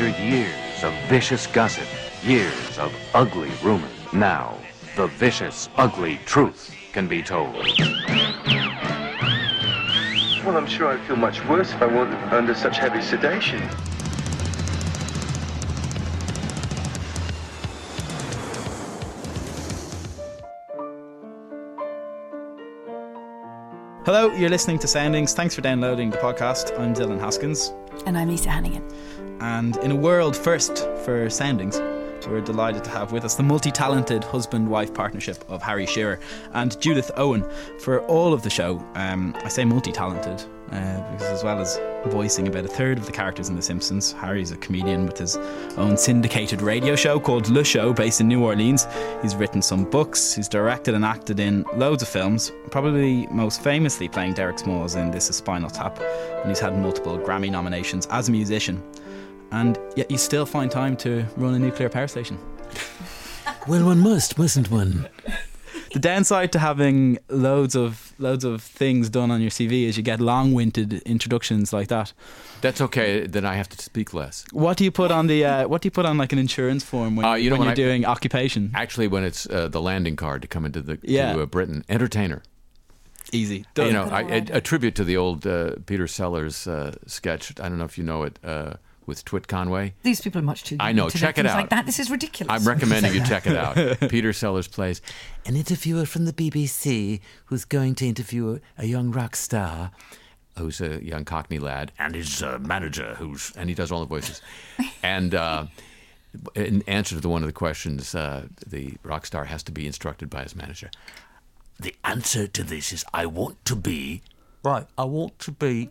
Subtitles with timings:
[0.00, 1.86] After years of vicious gossip,
[2.24, 4.56] years of ugly rumor, now
[4.96, 7.54] the vicious, ugly truth can be told.
[10.42, 13.60] Well, I'm sure I'd feel much worse if I weren't under such heavy sedation.
[24.06, 25.34] Hello, you're listening to Soundings.
[25.34, 26.76] Thanks for downloading the podcast.
[26.80, 27.74] I'm Dylan Hoskins.
[28.06, 28.82] And I'm Lisa Hannigan.
[29.40, 31.80] And in a world first for Soundings,
[32.28, 36.20] we're delighted to have with us the multi talented husband wife partnership of Harry Shearer
[36.52, 37.44] and Judith Owen
[37.78, 38.84] for all of the show.
[38.94, 43.06] Um, I say multi talented uh, because, as well as voicing about a third of
[43.06, 45.36] the characters in The Simpsons, Harry's a comedian with his
[45.76, 48.86] own syndicated radio show called Le Show, based in New Orleans.
[49.22, 54.08] He's written some books, he's directed and acted in loads of films, probably most famously
[54.08, 58.28] playing Derek Smalls in This Is Spinal Tap, and he's had multiple Grammy nominations as
[58.28, 58.82] a musician
[59.52, 62.38] and yet you still find time to run a nuclear power station.
[63.68, 65.08] well, one must, mustn't one?
[65.92, 70.04] The downside to having loads of loads of things done on your CV is you
[70.04, 72.12] get long-winded introductions like that.
[72.60, 73.26] That's okay.
[73.26, 74.44] Then I have to speak less.
[74.52, 76.84] What do you put on the uh, What do you put on like an insurance
[76.84, 78.70] form when, uh, you know, when, when you're I, doing occupation?
[78.74, 81.32] Actually, when it's uh, the landing card to come into the yeah.
[81.32, 82.42] to, uh, Britain, entertainer.
[83.32, 83.64] Easy.
[83.74, 83.86] Done.
[83.88, 87.52] You know, I, a, a, tribute to the old uh, Peter Sellers uh, sketch.
[87.60, 88.38] I don't know if you know it
[89.10, 89.92] with Twit Conway.
[90.02, 90.78] These people are much too.
[90.80, 91.10] I know.
[91.10, 91.58] check it out.
[91.58, 91.84] Like that.
[91.84, 92.50] This is ridiculous.
[92.50, 93.76] I'm recommending you check it out.
[94.08, 95.02] Peter Sellers plays
[95.44, 99.90] an interviewer from the BBC who's going to interview a young rock star
[100.56, 104.06] who's a young Cockney lad, and his uh, manager, who's and he does all the
[104.06, 104.40] voices,
[105.02, 105.34] and.
[105.34, 105.66] Uh,
[106.54, 110.30] in answer to one of the questions, uh, the rock star has to be instructed
[110.30, 110.88] by his manager.
[111.80, 114.22] The answer to this is I want to be
[114.62, 114.86] right.
[114.96, 115.90] I want to be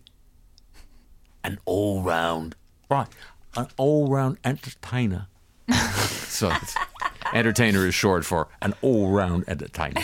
[1.44, 2.56] an all-round
[2.90, 3.08] Right.
[3.56, 5.28] An all round entertainer.
[5.74, 6.52] so
[7.34, 10.02] entertainer is short for an all round entertainer.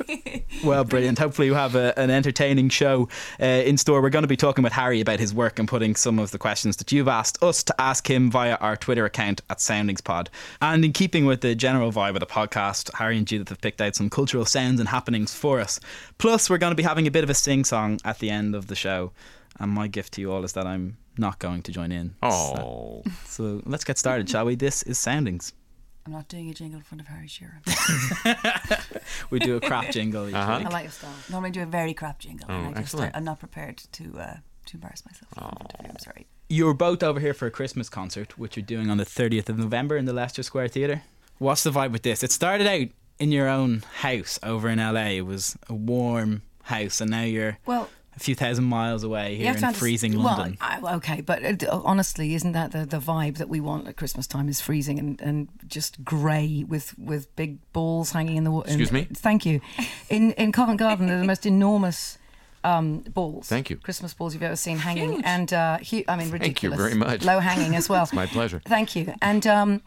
[0.64, 1.18] well, brilliant.
[1.18, 3.08] Hopefully, you have a, an entertaining show
[3.40, 4.00] uh, in store.
[4.00, 6.38] We're going to be talking with Harry about his work and putting some of the
[6.38, 10.28] questions that you've asked us to ask him via our Twitter account at SoundingsPod.
[10.60, 13.80] And in keeping with the general vibe of the podcast, Harry and Judith have picked
[13.80, 15.78] out some cultural sounds and happenings for us.
[16.18, 18.54] Plus, we're going to be having a bit of a sing song at the end
[18.54, 19.12] of the show.
[19.60, 22.14] And my gift to you all is that I'm not going to join in.
[22.22, 23.02] Oh.
[23.04, 24.54] So, so let's get started, shall we?
[24.54, 25.52] This is Soundings.
[26.04, 27.60] I'm not doing a jingle in front of Harry Shearer.
[29.30, 30.24] we do a crap jingle.
[30.34, 30.62] Uh-huh.
[30.64, 31.14] I like your style.
[31.30, 32.46] Normally, do a very crap jingle.
[32.48, 33.16] Oh, and I just, excellent.
[33.16, 34.36] I'm not prepared to uh,
[34.66, 35.32] to embarrass myself.
[35.38, 35.86] Oh.
[35.88, 36.26] I'm sorry.
[36.48, 39.58] You're both over here for a Christmas concert, which you're doing on the 30th of
[39.58, 41.02] November in the Leicester Square Theatre.
[41.38, 42.22] What's the vibe with this?
[42.22, 45.12] It started out in your own house over in LA.
[45.12, 49.54] It was a warm house, and now you're well a few thousand miles away here
[49.54, 50.58] in freezing London.
[50.82, 54.26] Well, okay, but uh, honestly, isn't that the, the vibe that we want at Christmas
[54.26, 54.48] time?
[54.48, 58.68] Is freezing and, and just grey with, with big balls hanging in the water.
[58.68, 59.06] Excuse me.
[59.14, 59.60] Thank you.
[60.08, 62.18] In in Covent Garden, they're the most enormous
[62.64, 63.48] um, balls.
[63.48, 63.76] Thank you.
[63.76, 65.24] Christmas balls you've ever seen hanging, Huge.
[65.24, 66.78] and uh, hu- I mean ridiculous.
[66.78, 67.24] Thank you very much.
[67.24, 68.02] Low hanging as well.
[68.04, 68.60] it's my pleasure.
[68.64, 69.14] Thank you.
[69.22, 69.82] And um,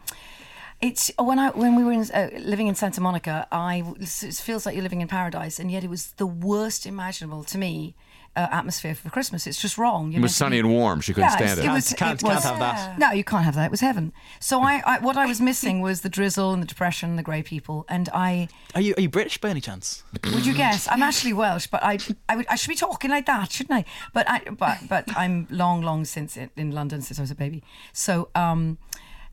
[0.80, 4.66] it's when I when we were in, uh, living in Santa Monica, I it feels
[4.66, 7.94] like you're living in paradise, and yet it was the worst imaginable to me
[8.36, 9.46] uh, atmosphere for Christmas.
[9.46, 10.12] It's just wrong.
[10.12, 11.00] it was sunny and warm.
[11.00, 11.64] She couldn't yeah, stand it.
[11.64, 12.98] it was, can't, it was, can't have that.
[12.98, 13.66] No, you can't have that.
[13.66, 14.12] It was heaven.
[14.40, 17.22] So I, I what I was missing was the drizzle and the depression and the
[17.22, 17.86] grey people.
[17.88, 20.04] And I are you are you British by any chance?
[20.32, 20.86] Would you guess?
[20.90, 21.98] I'm actually Welsh, but I
[22.28, 23.84] I, would, I should be talking like that, shouldn't I?
[24.12, 27.36] But I but but I'm long long since in, in London since I was a
[27.36, 27.62] baby.
[27.92, 28.78] So um.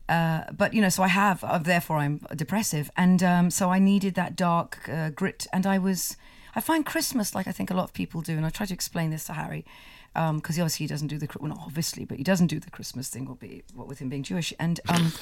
[0.06, 3.78] Uh, but you know, so I have, uh, therefore I'm depressive, and um, so I
[3.78, 6.18] needed that dark uh, grit, and I was
[6.54, 8.74] I find Christmas, like I think a lot of people do, and I try to
[8.74, 9.64] explain this to Harry,
[10.12, 12.70] because um, obviously he doesn't do the well, not obviously, but he doesn't do the
[12.70, 14.80] Christmas thing, will be what with him being Jewish, and.
[14.88, 15.12] Um,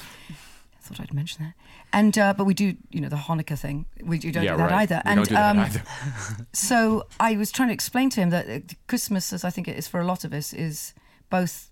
[0.83, 1.55] I thought I'd mention that,
[1.93, 3.87] and uh, but we do, you know, the Hanukkah thing.
[4.03, 4.83] We do, don't yeah, do that right.
[4.83, 5.03] either.
[5.05, 5.83] We and don't do that um, either.
[6.53, 8.59] so I was trying to explain to him that uh,
[8.89, 10.93] Christmas, as I think it is for a lot of us, is
[11.31, 11.71] both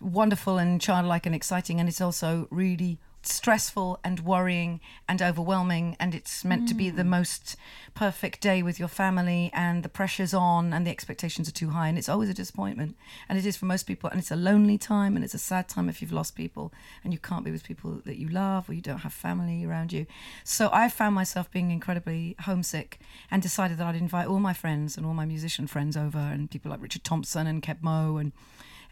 [0.00, 6.14] wonderful and childlike and exciting, and it's also really stressful and worrying and overwhelming and
[6.14, 6.68] it's meant mm.
[6.68, 7.08] to be the mm.
[7.08, 7.56] most
[7.94, 11.88] perfect day with your family and the pressure's on and the expectations are too high
[11.88, 12.96] and it's always a disappointment
[13.28, 15.68] and it is for most people and it's a lonely time and it's a sad
[15.68, 16.72] time if you've lost people
[17.02, 19.92] and you can't be with people that you love or you don't have family around
[19.92, 20.06] you
[20.44, 22.98] so i found myself being incredibly homesick
[23.30, 26.50] and decided that i'd invite all my friends and all my musician friends over and
[26.50, 28.32] people like richard thompson and keb mo and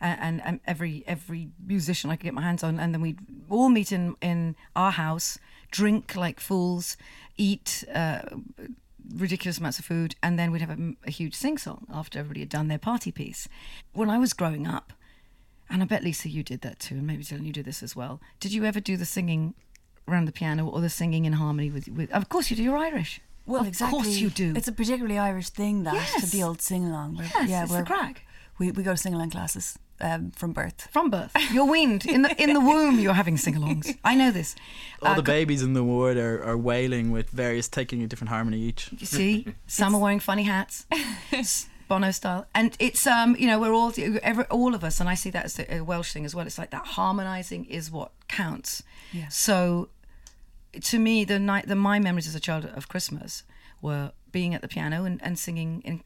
[0.00, 3.68] and, and every every musician I could get my hands on, and then we'd all
[3.68, 5.38] meet in in our house,
[5.70, 6.96] drink like fools,
[7.36, 7.84] eat.
[7.92, 8.20] Uh,
[9.14, 12.40] ridiculous amounts of food, and then we'd have a, a huge sing song after everybody
[12.40, 13.48] had done their party piece.
[13.92, 14.92] When I was growing up,
[15.70, 17.94] and I bet Lisa, you did that too, and maybe Dylan, you do this as
[17.94, 18.20] well.
[18.40, 19.54] Did you ever do the singing
[20.08, 21.88] around the piano or the singing in harmony with?
[21.88, 22.62] with of course you do.
[22.64, 23.20] You're Irish.
[23.46, 24.10] Well, exactly of exactly.
[24.10, 24.58] course you do.
[24.58, 26.32] It's a particularly Irish thing that Yes.
[26.32, 27.16] the old sing along.
[27.16, 28.26] Yes, yeah, it's the crack.
[28.58, 30.88] We we go to sing along classes um, from birth.
[30.90, 31.32] from birth.
[31.52, 32.98] You're weaned in the in the womb.
[32.98, 33.96] You're having sing-alongs.
[34.04, 34.54] I know this.
[35.02, 38.28] All Uh, the babies in the ward are, are wailing with various taking a different
[38.30, 38.90] harmony each.
[38.98, 40.86] You see, some are wearing funny hats,
[41.88, 45.14] Bono style, and it's um you know we're all every, all of us, and I
[45.14, 46.46] see that as a Welsh thing as well.
[46.46, 48.82] It's like that harmonising is what counts.
[49.12, 49.28] Yeah.
[49.28, 49.88] So,
[50.80, 53.44] to me, the night the my memories as a child of Christmas
[53.80, 56.02] were being at the piano and, and singing in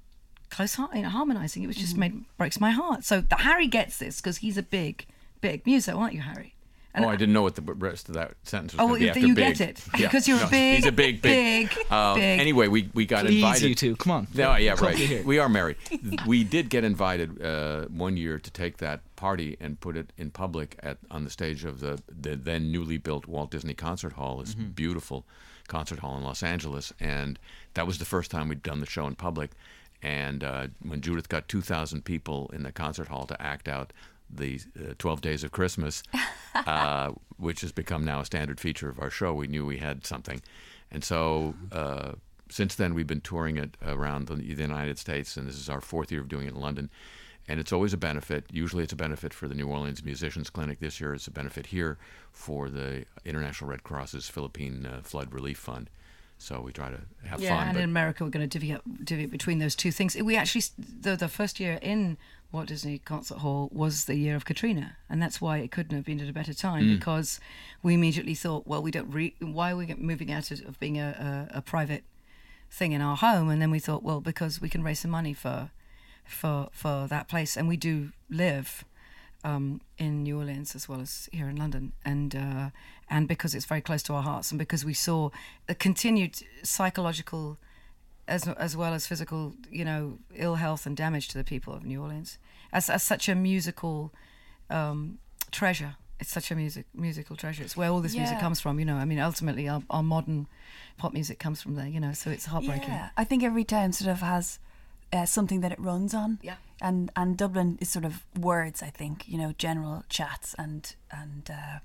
[0.50, 1.62] close har- you know, harmonising.
[1.62, 3.05] It was just made breaks my heart.
[3.05, 5.06] So the, Harry gets this because he's a big
[5.41, 6.55] big muso, aren't you, Harry?
[6.93, 8.99] And oh, I didn't know what the rest of that sentence was Oh, going to
[8.99, 9.56] be you- after you big.
[9.58, 9.85] get it.
[9.97, 10.08] Yeah.
[10.08, 11.69] Because you're a No, big, He's a big, big.
[11.70, 13.69] big, Uh, big- Anyway, we, we got Please, invited.
[13.69, 14.26] you two, come on.
[14.35, 14.97] No, yeah, Come right.
[14.97, 15.23] here.
[15.23, 15.76] We are married.
[16.26, 20.32] we did get invited uh, one year to take that party and put it in
[20.32, 24.38] public at on the stage of the, the then newly built Walt Disney Concert Hall.
[24.38, 24.70] This Mm-hmm.
[24.70, 25.25] beautiful
[25.69, 27.38] concert hall in Los Angeles, and
[27.75, 29.52] that was the first time we'd done the show in public.
[30.02, 33.93] And uh, when Judith got 2,000 people in the concert hall to act out
[34.32, 36.02] the uh, 12 Days of Christmas,
[36.55, 40.06] uh, which has become now a standard feature of our show, we knew we had
[40.06, 40.41] something.
[40.91, 42.12] And so uh,
[42.49, 45.81] since then, we've been touring it around the, the United States, and this is our
[45.81, 46.91] fourth year of doing it in London.
[47.49, 48.44] And it's always a benefit.
[48.52, 50.79] Usually, it's a benefit for the New Orleans Musicians Clinic.
[50.79, 51.99] This year, it's a benefit here
[52.32, 55.91] for the International Red Cross's Philippine uh, Flood Relief Fund.
[56.42, 57.66] So we try to have Yeah, fun.
[57.69, 60.16] and but- in America, we're going to divvy up divvy up between those two things.
[60.16, 60.62] We actually
[61.06, 62.16] the the first year in
[62.50, 66.04] Walt Disney Concert Hall was the year of Katrina, and that's why it couldn't have
[66.06, 66.98] been at a better time Mm.
[66.98, 67.40] because
[67.82, 70.98] we immediately thought, well, we don't re- why are we moving out of, of being
[70.98, 72.04] a, a, a private
[72.70, 75.34] thing in our home, and then we thought, well, because we can raise some money
[75.34, 75.70] for
[76.25, 78.84] for for that place, and we do live
[79.44, 82.70] um, in New Orleans as well as here in London, and uh,
[83.11, 85.31] and because it's very close to our hearts, and because we saw
[85.67, 87.59] the continued psychological,
[88.29, 91.85] as as well as physical, you know, ill health and damage to the people of
[91.85, 92.39] New Orleans,
[92.73, 94.12] as as such a musical
[94.71, 95.19] um,
[95.51, 95.97] treasure.
[96.21, 97.65] It's such a music musical treasure.
[97.65, 98.79] It's where all this music comes from.
[98.79, 100.47] You know, I mean, ultimately, our, our modern
[100.99, 101.89] pop music comes from there.
[101.89, 102.91] You know, so it's heartbreaking.
[102.91, 104.59] Yeah, I think every town sort of has
[105.15, 106.39] uh, something that it runs on.
[106.43, 106.57] Yeah.
[106.81, 108.83] and and Dublin is sort of words.
[108.83, 111.79] I think you know general chats and and uh,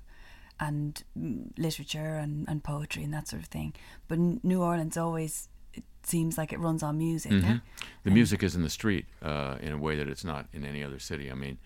[0.58, 3.74] and mm, literature and, and poetry and that sort of thing.
[4.08, 7.32] But New Orleans always it seems like it runs on music.
[7.32, 7.56] Mm-hmm.
[8.04, 10.82] The music is in the street uh, in a way that it's not in any
[10.82, 11.30] other city.
[11.30, 11.58] I mean,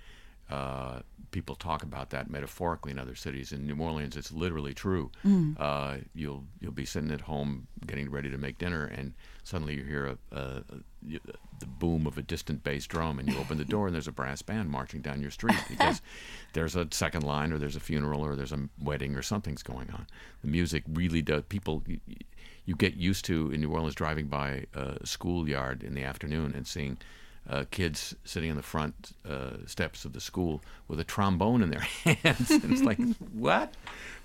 [0.51, 1.01] uh,
[1.31, 3.53] people talk about that metaphorically in other cities.
[3.53, 5.11] In New Orleans, it's literally true.
[5.61, 9.15] Uh, you'll you'll be sitting at home getting ready to make dinner, and
[9.45, 11.19] suddenly you hear a, a, a,
[11.61, 14.13] the boom of a distant bass drum, and you open the door, and there's a
[14.13, 16.03] brass band marching down your street because
[16.53, 19.91] there's a second line, or there's a funeral, or there's a wedding, or something's going
[19.91, 20.07] on.
[20.43, 21.45] The music really does.
[21.49, 22.01] People, you,
[22.65, 26.67] you get used to in New Orleans driving by a schoolyard in the afternoon and
[26.67, 26.99] seeing
[27.51, 31.71] uh, kids sitting in the front uh, steps of the school with a trombone in
[31.71, 32.51] their hands.
[32.51, 32.99] and it's like
[33.33, 33.75] what?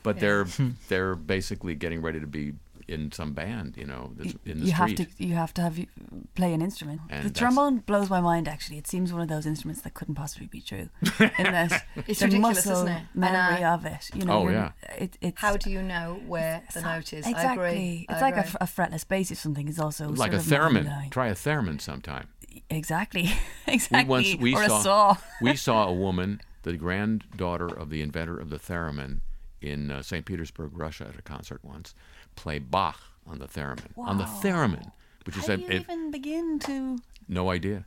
[0.04, 0.46] But they're
[0.88, 2.54] they're basically getting ready to be
[2.88, 5.00] in some band, you know, that's in the you street.
[5.00, 5.88] have to you have to have you
[6.36, 7.02] play an instrument.
[7.10, 8.48] And the trombone blows my mind.
[8.48, 10.90] Actually, it seems one of those instruments that couldn't possibly be true.
[11.20, 12.92] In that It's the ridiculous, muscle isn't it?
[12.92, 14.12] And, memory uh, of it.
[14.14, 14.72] You know, Oh, yeah.
[15.00, 17.26] It, it's How do you know where the note is?
[17.26, 17.40] Exactly.
[17.50, 18.06] I agree.
[18.08, 18.68] It's I like a, agree.
[18.68, 19.68] fretless bass or something.
[19.68, 21.10] Is also like a of theremin.
[21.10, 22.28] Try a theremin sometime.
[22.70, 23.24] Exactly.
[23.68, 24.10] We exactly.
[24.10, 25.18] once we or saw a saw.
[25.42, 29.22] we saw a woman, the granddaughter of the inventor of the theremin,
[29.62, 30.26] in uh, St.
[30.26, 31.96] Petersburg, Russia, at a concert once,
[32.36, 33.92] play Bach on the theremin.
[33.98, 34.92] On the theremin,
[35.26, 37.00] which is How a, do you it- even begin to?
[37.28, 37.86] no idea.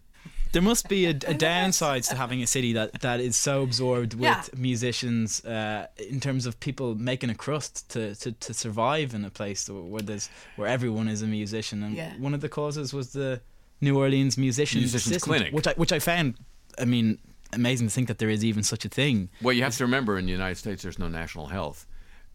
[0.52, 4.14] There must be a, a downside to having a city that, that is so absorbed
[4.14, 4.42] with Yeah.
[4.56, 9.30] musicians uh, in terms of people making a crust to, to, to survive in a
[9.30, 11.82] place where there's where everyone is a musician.
[11.84, 12.16] And Yeah.
[12.18, 13.40] one of the causes was the
[13.80, 15.52] New Orleans Musicians, Musicians Assistant, Clinic.
[15.54, 16.35] which I which I found,
[16.78, 17.18] I mean,
[17.52, 19.30] amazing to think that there is even such a thing.
[19.42, 21.87] Well, you have to remember in the United States, there's no national health.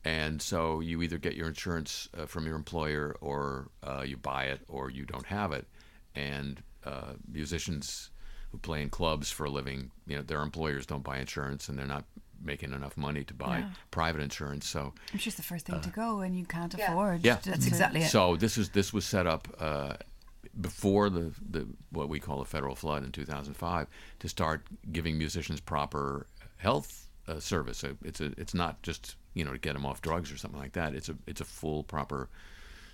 [0.05, 4.45] And so you either get your insurance uh, from your employer or uh, you buy
[4.45, 5.65] it or you don't have it.
[6.13, 8.09] And uh, musicians
[8.51, 11.79] who play in clubs for a living, you know, their employers don't buy insurance and
[11.79, 12.03] they're not
[12.43, 14.67] making enough money to buy private insurance.
[14.67, 17.15] So I'm sure it's the first thing to go, and you can't afford.
[17.19, 17.37] Uh, Yeah.
[17.41, 18.09] That's to- exactly it.
[18.09, 19.93] So this is this was set up uh,
[20.59, 23.87] before the, the what we call the federal flood in 2005
[24.19, 27.77] to start giving musicians proper health uh, service.
[27.79, 30.59] So It's a it's not just you know to get them off drugs or something
[30.59, 30.93] like that.
[30.93, 32.29] It's a it's a full proper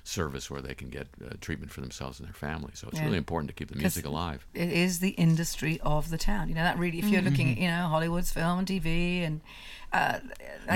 [0.05, 2.71] service where they can get uh, treatment for themselves and their family.
[2.73, 3.05] So it's Yeah.
[3.05, 4.45] really important to keep the music alive.
[4.53, 6.47] It is the industry of the town.
[6.49, 6.99] You know that really.
[6.99, 9.41] If you're looking at you know Hollywood's film and TV and
[9.93, 10.19] uh,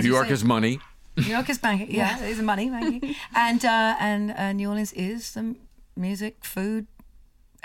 [0.02, 0.80] New York say, is money.
[1.16, 1.92] New York is banking.
[1.96, 3.16] Yeah, it is money banking.
[3.36, 5.56] and uh, and uh, New Orleans is the m-
[5.96, 6.88] music, food,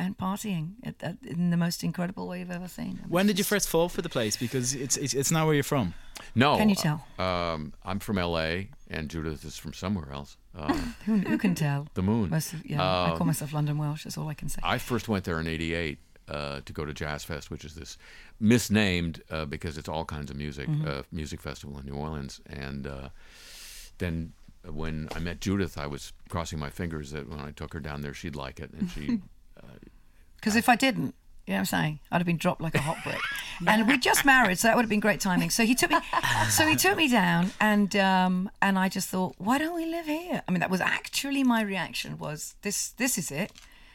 [0.01, 3.01] and partying at, at, in the most incredible way you've ever seen.
[3.09, 4.37] When did you first fall for the place?
[4.37, 5.95] Because it's it's, it's not where you're from.
[6.35, 6.57] No.
[6.57, 7.05] Can you tell?
[7.19, 8.71] Um, I'm from L.A.
[8.91, 10.37] and Judith is from somewhere else.
[10.57, 10.73] Uh,
[11.07, 11.87] Who, who can tell?
[11.95, 12.31] the moon.
[12.31, 14.05] Most of, yeah, I call myself London Welsh.
[14.05, 14.61] That's all I can say.
[14.65, 17.97] I first went there in '88 uh, to go to Jazz Fest, which is this
[18.41, 20.89] misnamed uh, because it's all kinds of music Mm-hmm.
[20.89, 22.41] uh, music festival in New Orleans.
[22.47, 23.09] And uh,
[23.99, 24.33] then
[24.75, 28.03] when I met Judith, I was crossing my fingers that when I took her down
[28.03, 29.21] there, she'd like it, and she.
[30.37, 32.81] Because if I didn't, you know what I'm saying, I'd have been dropped like a
[32.81, 33.19] hot brick.
[33.67, 35.51] And we just married, so that would have been great timing.
[35.51, 35.99] So he took me,
[36.49, 40.07] so he took me down, and um, and I just thought, why don't we live
[40.07, 40.43] here?
[40.47, 42.19] I mean, that was actually my reaction.
[42.19, 43.51] Was this this is it?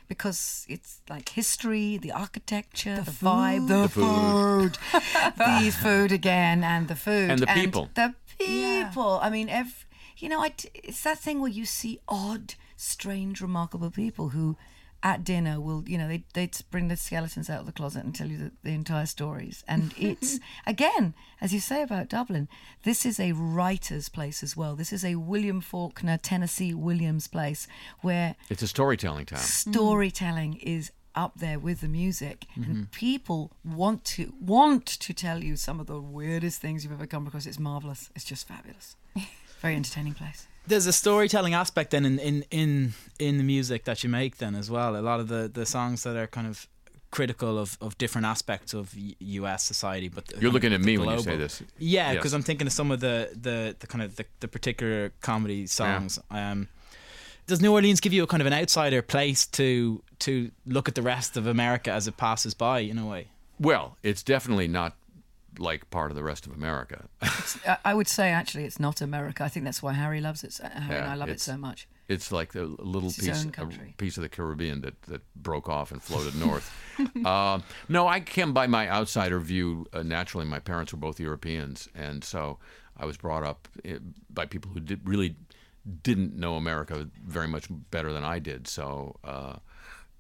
[0.10, 4.78] Because it's like history, the architecture, the, vibe, the, food,
[5.38, 7.90] the food again, and the food And the people.
[7.96, 9.20] the people.
[9.22, 9.86] I mean, ev-
[10.24, 14.56] you know, I t- it's that thing where you see odd, strange, remarkable people who,
[15.04, 18.16] at dinner, will you know they they bring the skeletons out of the closet and
[18.16, 19.66] tell you the, the entire stories.
[19.68, 22.48] And it's again, as you say about Dublin,
[22.84, 24.78] this is a writer's place as well.
[24.78, 27.68] This is a William Faulkner, Tennessee Williams place
[28.00, 29.40] where It's a storytelling town.
[29.40, 29.74] Mm.
[29.74, 32.84] storytelling is up there with the music and mm-hmm.
[32.86, 37.28] people want to want to tell you some of the weirdest things you've ever come
[37.28, 38.96] across it's marvelous it's just fabulous
[39.64, 44.04] very entertaining place There's a storytelling aspect then in, in, in, in the music that
[44.04, 44.96] you make then as well.
[44.96, 46.68] A lot of the, the songs that are kind of
[47.12, 49.64] critical of, of different aspects of U.S.
[49.64, 51.62] society, but You're looking at of me when you say this.
[51.78, 52.16] Yeah, Yes.
[52.18, 55.68] because I'm thinking of some of the, the, the kind of the, the particular comedy
[55.68, 56.18] songs.
[56.32, 56.68] Um,
[57.46, 60.96] does New Orleans give you a kind of an outsider place to to look at
[60.96, 63.28] the rest of America as it passes by in a way?
[63.60, 64.96] Well, it's definitely not
[65.60, 67.06] like part of the rest of America.
[67.86, 71.00] I- would say actually it's not america i think that's why harry loves it harry
[71.00, 74.24] and i love it so much it's like a little It's piece, a piece of
[74.24, 76.70] the Caribbean that, that broke off and floated north.
[77.26, 80.46] uh, no, I came by my outsider view uh, naturally.
[80.46, 82.60] My parents were both Europeans, and so
[82.98, 85.38] I was brought up eh, by people who did, really
[86.04, 88.68] didn't know America very much better than I did.
[88.68, 89.56] So uh,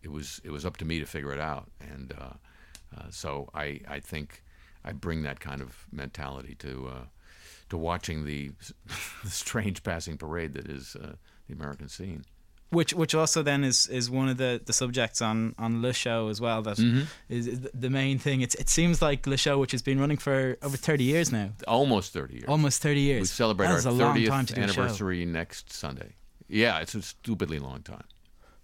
[0.01, 2.33] it was it was up to me to figure it out, and uh,
[2.97, 4.42] uh, so I I think
[4.85, 6.87] I bring that kind of mentality to.
[6.87, 7.05] Uh,
[7.69, 8.51] to watching the,
[9.23, 11.13] the strange passing parade that is uh,
[11.47, 12.23] the American scene.
[12.69, 16.27] which which also then is is one of the the subjects on on Le Show
[16.27, 17.03] as well That is Mm-hmm.
[17.29, 20.57] is the main thing it's it seems like Le Show which has been running for
[20.61, 22.45] over 30 years now Almost 30 years.
[22.47, 24.67] almost 30 years we celebrate That our is a long 30th time to do a
[24.67, 24.81] show.
[24.81, 26.11] anniversary next Sunday.
[26.47, 28.05] Yeah, it's a stupidly long time.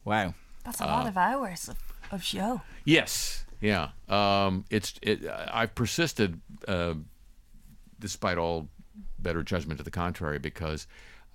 [0.06, 0.34] wow
[0.66, 1.78] That's a lot of hours of,
[2.12, 2.62] of show.
[2.86, 3.90] Yes, yeah.
[4.08, 5.26] Um, it's it.
[5.28, 6.96] I've persisted, uh,
[8.00, 8.70] despite all
[9.18, 10.88] better judgment to the contrary, because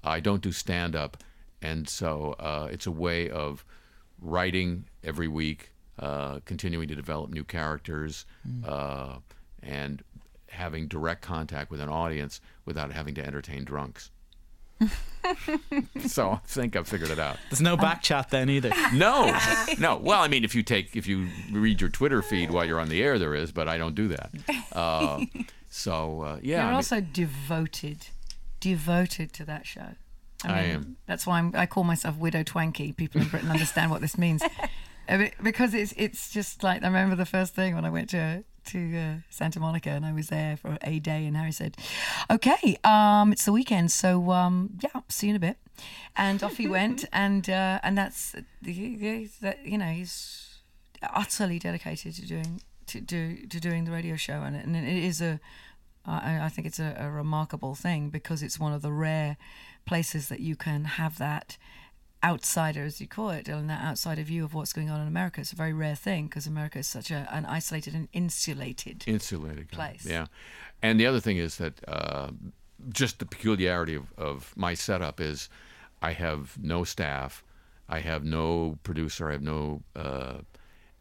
[0.02, 1.16] I don't do stand up,
[1.62, 3.64] and so uh, it's a way of
[4.20, 8.26] writing every week, uh, continuing to develop new characters,
[8.66, 9.16] uh,
[9.62, 10.02] and
[10.48, 14.10] having direct contact with an audience without having to entertain drunks.
[16.06, 17.38] so I think I've figured it out.
[17.50, 19.36] there's no back chat then either No,
[19.78, 19.96] no.
[19.96, 22.88] Well, I mean, if you take, if you read your Twitter feed while you're on
[22.88, 24.30] the air, there is, but I don't do that.
[24.72, 25.24] Uh,
[25.70, 28.08] so uh, yeah, you're I mean, also devoted
[28.60, 29.88] devoted to that show
[30.42, 30.96] I am.
[31.04, 34.42] that's why I'm, i call myself widow twanky people in britain understand what this means
[35.42, 38.96] because it's it's just like I remember the first thing when I went to to
[38.96, 41.76] uh, Santa Monica and I was there for a day and Harry said,
[42.30, 45.58] "Okay, um, it's the weekend, so um, yeah, see you in a bit,"
[46.16, 50.58] and off he went and uh, and that's he, he, that you know he's
[51.02, 55.20] utterly dedicated to doing to do to doing the radio show and, and it is
[55.20, 55.40] a
[56.06, 59.36] I, I think it's a, a remarkable thing because it's one of the rare
[59.86, 61.56] places that you can have that
[62.24, 65.40] outsider, as you call it, Dylan, that outsider view of what's going on in America.
[65.40, 69.04] It's a very rare thing because America is such a, an isolated and insulated.
[69.06, 70.06] insulated place.
[70.06, 70.26] Yeah,
[70.82, 72.30] and the other thing is that uh,
[72.88, 75.48] just the peculiarity of, of my setup is
[76.00, 77.44] I have no staff,
[77.88, 79.82] I have no producer, I have no.
[79.94, 80.38] Uh,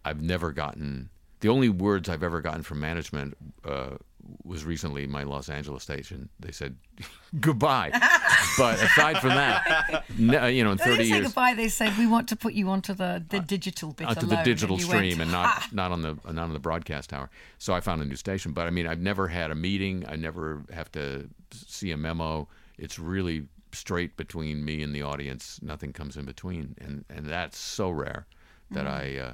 [0.06, 3.96] I've never gotten the only words I've ever gotten from management uh,
[4.44, 6.30] was recently my Los Angeles station.
[6.39, 6.75] They said
[7.39, 7.92] goodbye,
[8.58, 11.25] but aside from that, no, you know, in They thirty years.
[11.27, 11.53] goodbye.
[11.53, 14.75] They said we want to put you onto the, the digital bit onto the digital
[14.75, 17.30] and stream and not not on the not on the broadcast tower.
[17.58, 18.53] So I found a new station.
[18.53, 20.06] But I mean, I've never had a meeting.
[20.08, 22.48] I never have to see a memo.
[22.77, 25.60] It's really straight between me and the audience.
[25.62, 28.25] Nothing comes in between, and and that's so rare
[28.72, 29.18] that I.
[29.18, 29.34] Uh,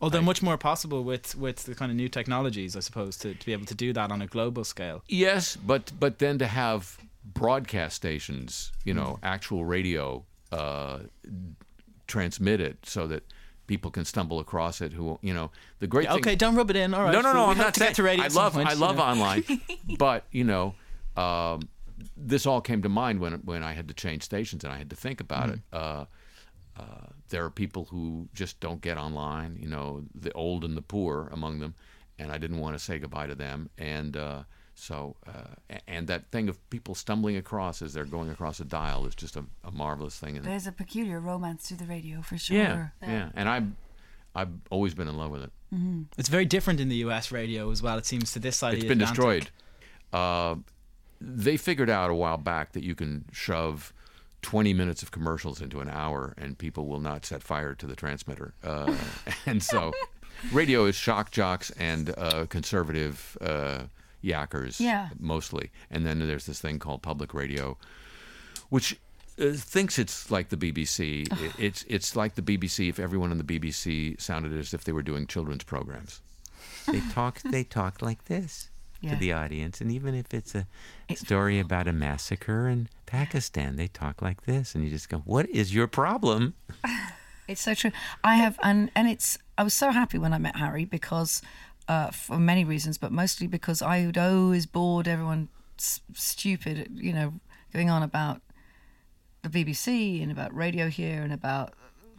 [0.00, 3.46] Although much more possible with, with the kind of new technologies, I suppose, to, to
[3.46, 5.02] be able to do that on a global scale.
[5.08, 11.00] Yes, but but then to have broadcast stations, you know, actual radio, uh,
[12.06, 13.22] transmit it so that
[13.66, 14.92] people can stumble across it.
[14.92, 15.50] Who you know,
[15.80, 16.20] the great Yeah, thing.
[16.22, 16.94] okay, don't rub it in.
[16.94, 17.12] All right.
[17.12, 17.46] No, no, no.
[17.46, 17.90] I'm not to saying.
[17.90, 18.24] get to radio.
[18.24, 19.02] I love, point, I love know.
[19.02, 19.44] online,
[19.98, 20.74] but you know,
[21.16, 21.68] um,
[22.16, 24.90] this all came to mind when when I had to change stations and I had
[24.90, 25.54] to think about Mm.
[25.54, 25.60] it.
[25.72, 26.04] Uh,
[26.78, 26.82] uh,
[27.28, 29.58] there are people who just don't get online.
[29.60, 31.74] You know, the old and the poor among them,
[32.18, 33.70] and I didn't want to say goodbye to them.
[33.78, 34.42] And uh,
[34.74, 35.54] so, uh,
[35.86, 39.36] and that thing of people stumbling across as they're going across a dial is just
[39.36, 40.36] a, a marvelous thing.
[40.36, 42.56] And There's a peculiar romance to the radio for sure.
[42.56, 43.62] yeah, yeah, and I,
[44.34, 45.50] I've always been in love with it.
[46.16, 48.84] It's very different in the US radio as well, it seems, to this side it's
[48.84, 49.16] of the been Atlantic.
[49.42, 49.50] destroyed.
[50.12, 50.54] Uh,
[51.20, 53.92] they figured out a while back that you can shove
[54.42, 57.96] 20 minutes of commercials into an hour and people will not set fire to the
[57.96, 58.54] transmitter.
[58.64, 58.94] Uh,
[59.46, 59.92] and so
[60.52, 63.80] radio is shock jocks and uh, conservative uh,
[64.24, 65.08] yackers Yeah.
[65.18, 65.70] mostly.
[65.90, 67.76] And then there's this thing called public radio,
[68.68, 68.96] which
[69.40, 71.26] uh, thinks it's like the BBC.
[71.42, 74.92] It- it's, it's like the BBC if everyone on the BBC sounded as if they
[74.92, 76.20] were doing children's programs.
[76.86, 79.10] they talk they talk like this Yeah.
[79.10, 80.66] to the audience and even if it's a
[81.14, 85.48] story about a massacre in Pakistan they talk like this and you just go what
[85.50, 86.54] is your problem
[87.48, 87.92] It's so true.
[88.22, 89.38] I have, and and it's.
[89.56, 91.40] I was so happy when I met Harry because,
[91.88, 97.14] uh, for many reasons, but mostly because I would always bored everyone s- stupid, you
[97.14, 97.40] know,
[97.72, 98.42] going on about
[99.40, 101.72] the BBC and about radio here and about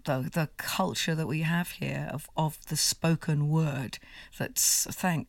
[0.06, 4.00] the the culture that we have here of of the spoken word.
[4.40, 5.28] That's thank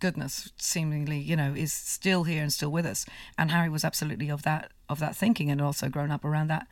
[0.00, 3.06] goodness seemingly you know is still here and still with us.
[3.38, 6.66] And Harry was absolutely of that of that thinking and also grown up around that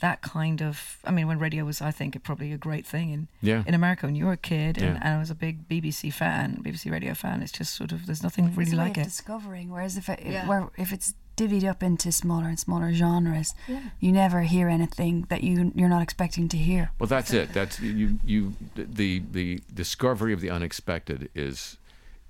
[0.00, 3.28] that kind of I mean when radio was I think probably a great thing in
[3.42, 3.64] Yeah.
[3.66, 5.00] in America when you were a kid and, Yeah.
[5.02, 8.22] and I was a big BBC fan BBC radio fan it's just sort of there's
[8.22, 9.70] nothing really it's a way like of it discovering.
[9.70, 10.46] Whereas if it, Yeah.
[10.46, 13.54] where if it's divvied up into smaller and smaller genres,
[14.00, 16.90] you never hear anything that you you're not expecting to hear.
[16.98, 17.52] Well, that's it.
[17.52, 18.18] That's you.
[18.24, 21.76] You the the discovery of the unexpected is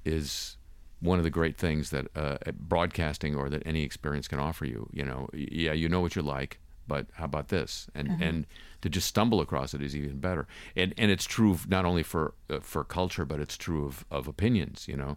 [0.04, 0.56] is
[1.00, 4.88] one of the great things that uh, broadcasting or that any experience can offer you.
[4.92, 7.88] You know, yeah, you know what you like, but how about this?
[7.94, 8.46] And and
[8.80, 10.46] to just stumble across it is even better.
[10.76, 14.26] And and it's true not only for uh, for culture, but it's true of of
[14.28, 14.88] opinions.
[14.88, 15.16] You know,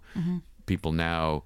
[0.65, 1.43] people now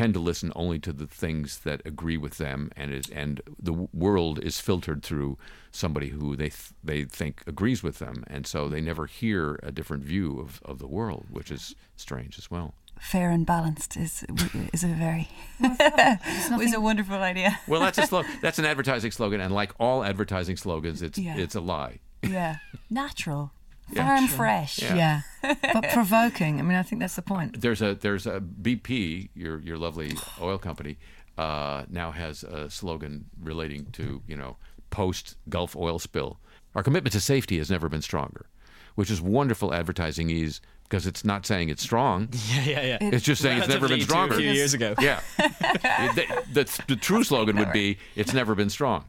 [0.00, 3.72] tend to listen only to the things that agree with them, and is and the
[3.92, 5.38] world is filtered through
[5.70, 9.70] somebody who they th- they think agrees with them, and so they never hear a
[9.70, 12.74] different view of, of the world, which is strange as well.
[13.00, 14.24] Fair and balanced is
[14.72, 15.28] is a very
[16.66, 17.50] is a wonderful idea.
[17.68, 21.36] Well, that's a slo- that's an advertising slogan, and like all advertising slogans, it's Yeah.
[21.36, 21.98] it's a lie.
[22.22, 22.56] Yeah,
[22.90, 23.52] natural,
[23.90, 24.06] Yeah.
[24.06, 24.80] farm fresh.
[24.80, 25.20] Yeah.
[25.42, 29.28] yeah but provoking I mean I think that's the point There's a there's a BP,
[29.34, 30.96] your your lovely oil company,
[31.36, 34.56] uh, now has a slogan relating to you know
[34.90, 36.38] post Gulf oil spill.
[36.74, 38.46] Our commitment to safety has never been stronger,
[38.94, 42.28] which is wonderful advertising ease because it's not saying it's strong.
[42.48, 42.98] Yeah, yeah, yeah.
[43.00, 44.34] It's just saying it's never been Relatively to stronger.
[44.34, 44.94] A few years ago.
[45.00, 45.20] Yeah.
[45.38, 49.04] the, the, the true slogan would be it's never been strong,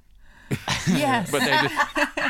[0.87, 2.24] yes but they just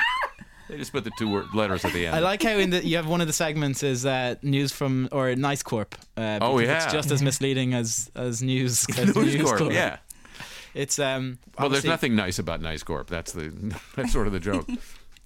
[0.69, 2.15] they just put the two word, letters at the end.
[2.15, 5.07] I like how in the you have one of the segments is uh, news from
[5.11, 5.95] or Nice Corp.
[6.17, 6.75] Uh, Oh, yeah.
[6.83, 8.85] it's just as misleading as as news.
[8.97, 9.97] as News Corp, yeah.
[10.73, 11.37] It's um.
[11.57, 13.07] Well, there's nothing nice about Nice Corp.
[13.09, 13.51] That's the
[13.95, 14.67] that's sort of the joke.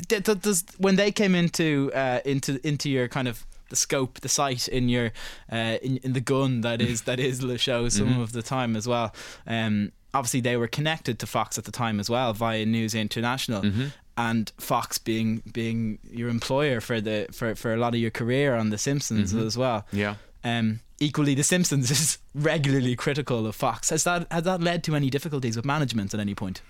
[0.08, 4.68] Does when they came into uh, into into your kind of the scope, the sight
[4.68, 5.12] in your
[5.52, 8.22] uh, in, in the gun that is that is the show some Mm-hmm.
[8.22, 9.14] of the time as well.
[9.46, 13.62] Um, obviously, they were connected to Fox at the time as well via News International,
[13.62, 13.88] Mm-hmm.
[14.20, 18.54] And Fox being being your employer for the for, for a lot of your career
[18.54, 19.86] on The Simpsons as well.
[19.88, 19.98] Mm-hmm.
[19.98, 20.16] Yeah.
[20.44, 23.90] Um, equally, The Simpsons is regularly critical of Fox.
[23.92, 26.62] Has that has that led to any difficulties with management at any point?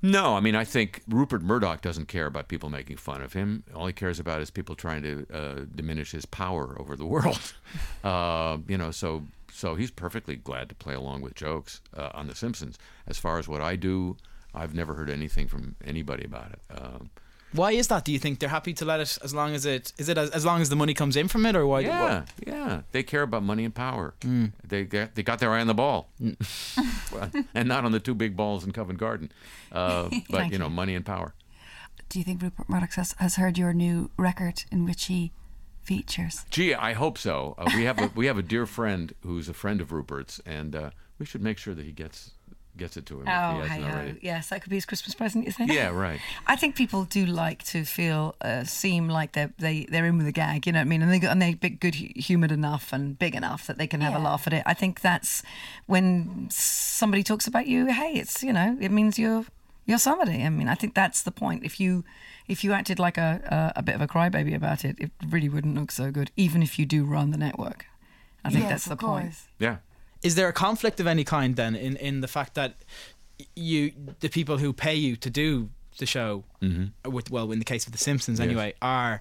[0.00, 3.64] No, I mean, I think Rupert Murdoch doesn't care about people making fun of him.
[3.74, 7.54] All he cares about is people trying to uh, diminish his power over the world.
[8.04, 12.28] Uh, you know, so so he's perfectly glad to play along with jokes uh, on
[12.28, 12.78] The Simpsons.
[13.08, 14.16] As far as what I do,
[14.56, 16.60] I've never heard anything from anybody about it.
[16.70, 17.10] Um,
[17.52, 18.04] Why is that?
[18.04, 20.30] Do you think they're happy to let it as long as it is it as,
[20.30, 21.80] as long as the money comes in from it, or why?
[21.80, 24.14] yeah, yeah, they care about money and power.
[24.66, 26.10] They got they got their eye on the ball,
[27.54, 29.30] and not on the two big balls in Covent Garden,
[29.72, 30.70] uh, but Thank you know, you.
[30.70, 31.34] money and power.
[32.08, 35.32] Do you think Rupert Murdoch has, has heard your new record in which he
[35.82, 36.44] features?
[36.50, 37.54] Gee, I hope so.
[37.58, 40.74] Uh, we have a we have a dear friend who's a friend of Rupert's, and
[40.76, 42.32] uh, we should make sure that he gets
[42.76, 43.90] gets it to him Oh, if he hey hasn't ho.
[43.98, 44.18] already.
[44.22, 45.72] Yes, that could be his Christmas present, you think?
[45.72, 46.20] Yeah, right.
[46.46, 50.26] I think people do like to feel, uh, seem like they're they, they're in with
[50.26, 50.66] a gag.
[50.66, 51.02] You know what I mean?
[51.02, 54.14] And they and they're big, good humoured enough and big enough that they can have
[54.14, 54.62] a laugh at it.
[54.66, 55.42] I think that's
[55.86, 57.86] when somebody talks about you.
[57.86, 59.44] Hey, it's you know, it means you're
[59.86, 60.42] you're somebody.
[60.44, 61.64] I mean, I think that's the point.
[61.64, 62.04] If you
[62.48, 65.48] if you acted like a a, a bit of a crybaby about it, it really
[65.48, 66.30] wouldn't look so good.
[66.36, 67.86] Even if you do run the network,
[68.44, 69.34] I think Yes, that's the of point.
[69.58, 69.76] Yeah.
[70.26, 72.70] Is there a conflict of any kind then in, in the fact that
[73.54, 76.44] you the people who pay you to do the show
[77.16, 78.46] with well in the case of the Simpsons Yes.
[78.48, 79.14] anyway are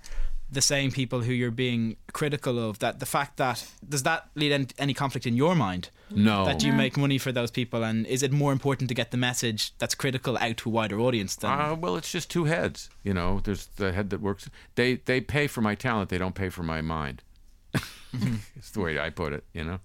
[0.52, 3.58] the same people who you're being critical of that the fact that
[3.94, 6.46] does that lead any conflict in your mind No.
[6.46, 9.18] that you make money for those people and is it more important to get the
[9.18, 12.89] message that's critical out to a wider audience than Uh, well, it's just two heads.
[13.04, 14.50] You know, there's the head that works.
[14.76, 16.10] They they pay for my talent.
[16.10, 17.18] They don't pay for my mind.
[18.58, 19.44] it's the way I put it.
[19.54, 19.80] You know,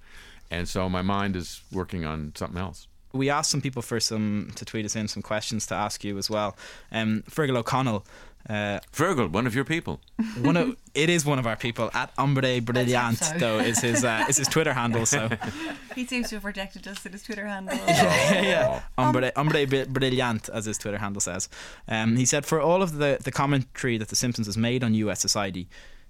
[0.51, 2.87] and so my mind is working on something else.
[3.13, 6.19] we asked some people for some to tweet us in some questions to ask you
[6.19, 6.57] as well
[6.93, 8.05] um, Fergal O'Connell
[8.49, 10.01] uh, Virgil, one of your people.
[10.41, 13.37] one of it is one of our people at Ombre Brilliant so.
[13.39, 15.29] though is his uh, is his Twitter handle so
[15.95, 17.77] He seems to have rejected us in his Twitter handle.
[17.87, 21.49] yeah yeah Ombre, Ombre Bri- Brilliant as his Twitter handle says
[21.87, 24.95] um, he said for all of the the commentary that The Simpsons has made on
[25.05, 25.21] U.S.
[25.21, 25.65] society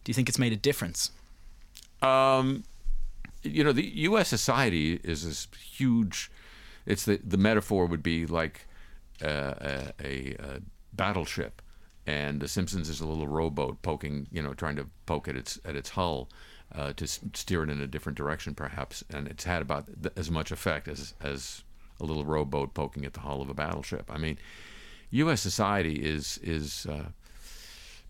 [0.05, 1.11] do you think it's made a difference
[2.03, 2.63] Um,
[3.43, 4.29] you know, the U.S.
[4.29, 6.31] society is this huge.
[6.87, 8.67] It's the the metaphor would be like
[9.23, 10.61] uh, a, a, a
[10.93, 11.63] battleship,
[12.07, 15.59] and the Simpsons is a little rowboat poking, you know, trying to poke at its
[15.65, 16.29] at its hull
[16.75, 19.05] uh, to steer it in a different direction, perhaps.
[19.11, 21.63] And it's had about as much effect as as
[22.01, 24.11] a little rowboat poking at the hull of a battleship.
[24.11, 24.39] I mean,
[25.11, 25.41] U.S.
[25.41, 27.11] society is is uh,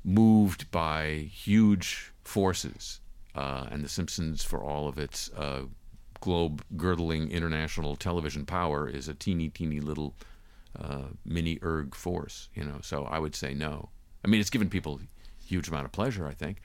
[0.05, 3.00] moved by huge forces,
[3.35, 5.63] uh, and The Simpsons, for all of its uh,
[6.21, 10.15] globe girdling international television power, is a teeny, teeny little
[10.79, 12.49] uh, mini erg force.
[12.55, 13.91] You know, so I would say no.
[14.25, 16.61] I mean, it's given people a huge amount of pleasure, I think,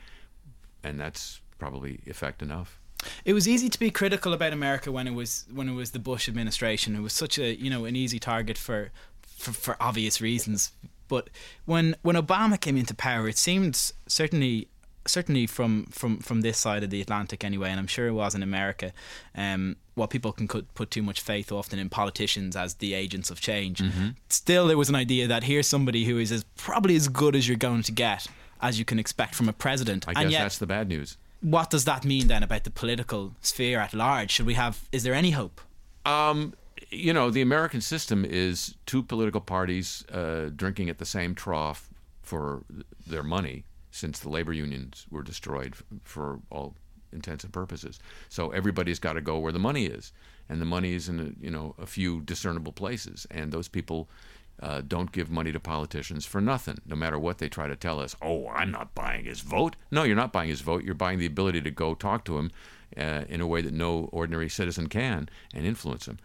[0.84, 2.80] and that's probably effect enough.
[3.24, 6.00] It was easy to be critical about America when it was when it was the
[6.00, 6.96] Bush administration.
[6.96, 10.72] It was such a you know an easy target for for, for obvious reasons.
[11.08, 11.30] But
[11.66, 13.76] when when Obama came into power, it seemed
[14.08, 14.70] certainly
[15.08, 18.36] certainly from from from this side of the Atlantic anyway, and I'm sure it was
[18.36, 18.92] in America.
[19.36, 23.30] Um, while people can put, put too much faith often in politicians as the agents
[23.30, 23.82] of change,
[24.30, 27.48] still there was an idea that here's somebody who is as probably as good as
[27.48, 28.28] you're going to get
[28.62, 30.06] as you can expect from a president.
[30.08, 31.18] I and guess yet, that's the bad news.
[31.42, 34.32] what does that mean then about the political sphere at large?
[34.32, 34.88] Should we have?
[34.92, 35.62] Is there any hope?
[36.06, 36.54] Um,
[36.90, 41.90] you know, the American system is two political parties uh, drinking at the same trough
[42.22, 42.64] for
[43.08, 43.64] their money
[43.96, 46.76] since the labor unions were destroyed for all
[47.14, 47.98] intents and purposes.
[48.28, 50.12] So everybody's got to go where the money is,
[50.50, 54.10] and the money is in a, you know a few discernible places, and those people.
[54.58, 58.00] Uh, don't give money to politicians for nothing, no matter what they try to tell
[58.00, 58.16] us.
[58.22, 59.76] Oh, I'm not buying his vote.
[59.92, 60.86] No, you're not buying his vote.
[60.86, 62.52] You're buying the ability to go talk to him
[62.96, 66.20] uh, in a way that no ordinary citizen can and influence him.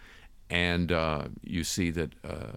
[0.48, 2.52] And uh, you see that uh,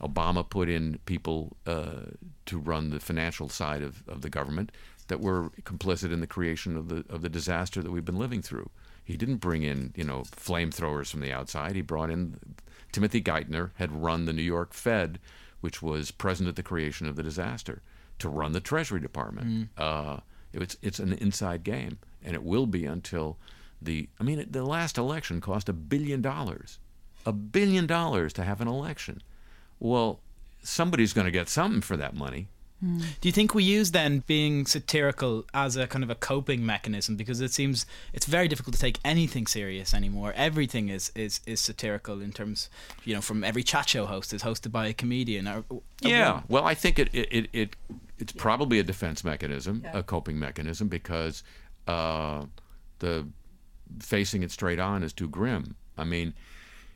[0.00, 2.06] Obama put in people uh,
[2.46, 4.72] to run the financial side of, of the government
[5.08, 8.42] that were complicit in the creation of the of the disaster that we've been living
[8.42, 8.70] through.
[9.04, 11.74] He didn't bring in you know flamethrowers from the outside.
[11.74, 12.38] He brought in
[12.92, 15.18] Timothy Geithner had run the New York Fed,
[15.60, 17.82] which was present at the creation of the disaster,
[18.18, 19.68] to run the Treasury Department.
[19.76, 20.20] Uh,
[20.52, 23.36] it's it's an inside game, and it will be until
[23.82, 24.08] the.
[24.18, 26.78] I mean, the last election cost a billion dollars,
[27.26, 29.22] a billion dollars to have an election.
[29.80, 30.20] Well,
[30.62, 32.48] somebody's going to get something for that money.
[32.82, 37.14] Do you think we use then being satirical as a kind of a coping mechanism
[37.14, 40.32] because it seems it's very difficult to take anything serious anymore.
[40.34, 42.70] Everything is is, is satirical in terms,
[43.04, 45.46] you know, from every chat show host is hosted by a comedian.
[45.46, 46.40] Or, or Yeah.
[46.48, 47.76] Well, I think it it, it, it
[48.18, 51.42] it's probably a defense mechanism, a coping mechanism, because
[51.86, 52.46] uh,
[53.00, 53.26] the
[53.98, 55.76] facing it straight on is too grim.
[55.98, 56.32] I mean,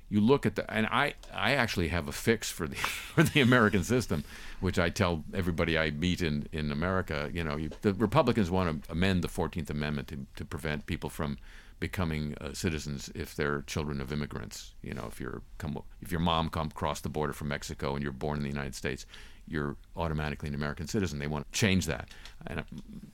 [0.08, 2.76] you look at the and I I actually have a fix for the
[3.14, 4.24] for the American system,
[4.60, 7.30] which I tell everybody I meet in in America.
[7.32, 11.10] You know, you, the Republicans want to amend the Fourteenth Amendment to to prevent people
[11.10, 11.38] from
[11.80, 14.74] becoming uh, citizens if they're children of immigrants.
[14.82, 18.02] You know, if you're come if your mom come across the border from Mexico and
[18.02, 19.06] you're born in the United States,
[19.48, 21.18] you're automatically an American citizen.
[21.18, 22.08] They want to change that,
[22.46, 22.62] and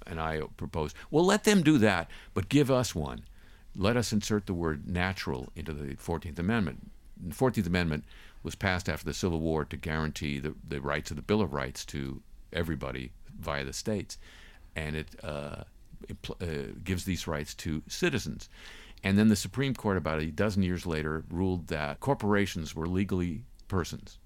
[0.07, 3.23] and I propose well let them do that, but give us one.
[3.77, 6.91] Let us insert the word natural into the 14th Amendment.
[7.23, 8.05] The 14th Amendment
[8.43, 11.53] was passed after the Civil War to guarantee the, the rights of the Bill of
[11.53, 14.19] Rights to everybody via the states.
[14.75, 15.65] And it, uh,
[16.41, 16.47] uh,
[16.83, 18.49] gives these rights to citizens.
[19.03, 23.45] And then the Supreme Court, about a dozen years later, ruled that corporations were legally
[23.69, 24.19] persons.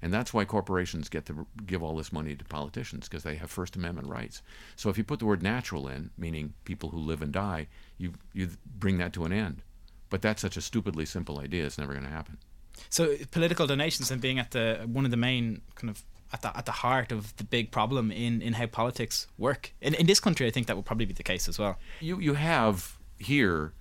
[0.00, 3.50] And that's why corporations get to give all this money to politicians because they have
[3.50, 4.42] First Amendment rights.
[4.74, 7.68] So if you put the word natural in, meaning people who live and die,
[8.02, 9.62] you, you bring that to an end.
[10.10, 12.36] But that's such a stupidly simple idea, it's never going to happen.
[12.90, 16.56] So political donations and being at the one of the main kind of at the
[16.56, 19.72] at the heart of the big problem in, in how politics work.
[19.80, 21.78] In in this country I think that will probably be the case as well.
[22.00, 23.72] You you have here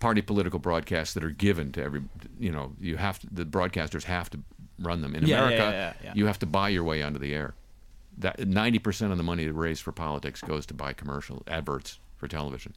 [0.00, 2.02] party political broadcasts that are given to every
[2.38, 4.38] you know, you have to, the broadcasters have to
[4.78, 5.14] run them.
[5.14, 6.12] In Yeah, America, yeah, yeah.
[6.14, 7.54] you have to buy your way onto the air.
[8.16, 12.74] That 90% of the money raised for politics goes to buy commercial adverts for television.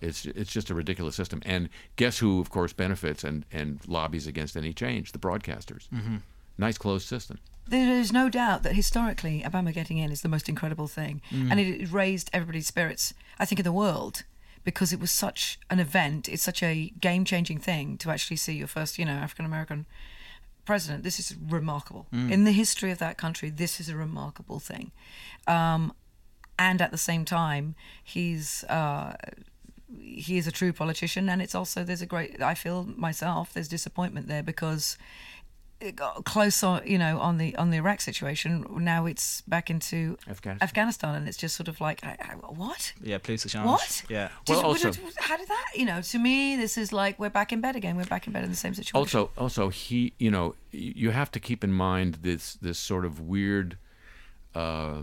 [0.00, 1.42] It's it's just a ridiculous system.
[1.44, 5.12] And guess who, of course, benefits and, and lobbies against any change?
[5.12, 5.88] The broadcasters.
[5.88, 6.16] Mm-hmm.
[6.58, 7.38] Nice closed system.
[7.68, 11.60] There is no doubt that historically, Obama getting in is the most incredible thing, and
[11.60, 13.14] it, it raised everybody's spirits.
[13.38, 14.24] I think in the world
[14.64, 16.28] because it was such an event.
[16.28, 19.86] It's such a game-changing thing to actually see your first, you know, African American
[20.64, 21.02] president.
[21.04, 23.50] This is remarkable in the history of that country.
[23.50, 24.90] This is a remarkable thing,
[25.46, 25.92] um,
[26.58, 28.64] and at the same time, he's.
[28.64, 29.14] Uh,
[29.98, 32.40] he is a true politician, and it's also there's a great.
[32.42, 34.96] I feel myself there's disappointment there because
[35.80, 38.66] it got close on you know on the on the Iraq situation.
[38.70, 40.58] Now it's back into Afghanistan.
[40.68, 42.92] Afghanistan, and it's just sort of like I, I, what?
[43.02, 43.64] Yeah, please change.
[43.64, 44.02] What?
[44.08, 44.28] Yeah.
[44.46, 45.66] Well, Just- also- how did that?
[45.74, 47.96] You know, to me, this is like we're back in bed again.
[47.96, 48.96] We're back in bed in the same situation.
[48.96, 53.18] Also, also he, you know, you have to keep in mind this this sort of
[53.20, 53.78] weird,
[54.54, 55.02] uh,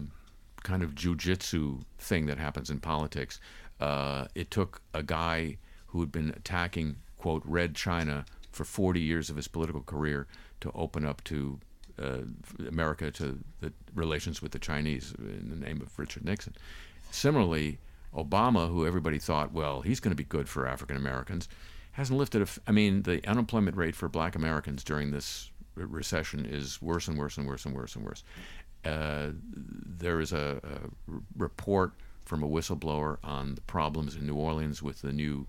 [0.63, 3.39] kind of jujitsu thing that happens in politics.
[3.79, 9.29] Uh, it took a guy who had been attacking quote Red China for 40 years
[9.29, 10.27] of his political career
[10.61, 11.59] to open up to
[12.01, 12.19] uh,
[12.67, 16.55] America to the relations with the Chinese in the name of Richard Nixon.
[17.11, 17.79] Similarly,
[18.15, 21.47] Obama, who everybody thought, well, he's going to be good for African Americans,
[21.93, 22.43] hasn't lifted a.
[22.43, 27.07] F- I mean, the unemployment rate for Black Americans during this re- recession is worse
[27.07, 28.23] and worse and worse and worse and worse.
[28.85, 30.61] Uh, There is a
[31.35, 31.93] report
[32.27, 35.47] from a whistleblower on the problems in New Orleans with the new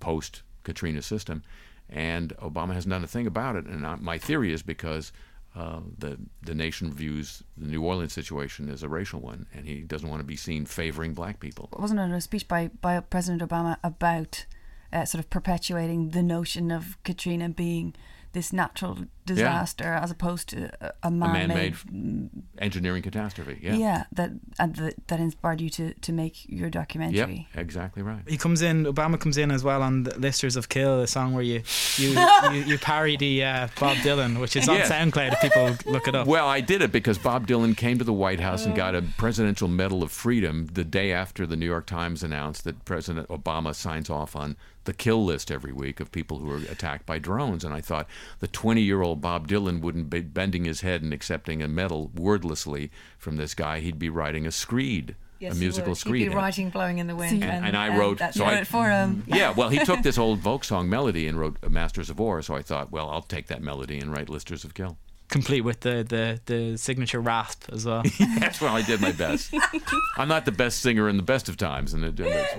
[0.00, 1.42] post Katrina system,
[1.88, 3.66] and Obama hasn't done a thing about it.
[3.66, 5.12] And I, my theory is because
[5.56, 9.80] uh, the the nation views the New Orleans situation as a racial one, and he
[9.80, 11.68] doesn't want to be seen favoring black people.
[11.78, 14.46] wasn't it a speech by, by President Obama about
[14.92, 17.94] uh, sort of perpetuating the notion of Katrina being
[18.32, 23.58] this natural disaster as opposed to a, a A man-made, man-made engineering catastrophe.
[23.62, 23.74] Yeah.
[23.74, 26.72] yeah, that and the, that inspired you to, to make your Yep.
[26.72, 27.48] documentary.
[27.54, 28.22] Exactly right.
[28.26, 28.84] He comes in.
[28.84, 31.62] Obama comes in as well on the Listers of Kill, a song where you
[31.98, 32.10] you
[32.52, 34.90] you, you parody uh, Bob Dylan, which is on Yes.
[34.90, 36.26] SoundCloud if people look it up.
[36.26, 39.02] Well, I did it because Bob Dylan came to the White House and got a
[39.18, 43.74] Presidential Medal of Freedom the day after the New York Times announced that President Obama
[43.74, 47.64] signs off on the kill list every week of people who are attacked by drones.
[47.64, 48.08] And I thought
[48.40, 52.10] the 20 year old Bob Dylan wouldn't be bending his head and accepting a medal
[52.14, 53.80] wordlessly from this guy.
[53.80, 55.98] He'd be writing a screed, Yes, a he musical would.
[55.98, 56.22] screed.
[56.22, 58.54] He'd be writing, blowing in the wind, See, And- and I wrote- that's so I-
[58.60, 58.66] it.
[58.66, 62.18] for um, Yeah, well, he took this old folk song melody and wrote Masters of
[62.18, 62.42] War.
[62.42, 64.96] So I thought, well, I'll take that melody and write Listers of Kill.
[65.32, 68.02] Complete with the, the, the signature rasp as well.
[68.38, 69.52] That's well, I did my best.
[70.18, 72.02] I'm not the best singer in the best of times, and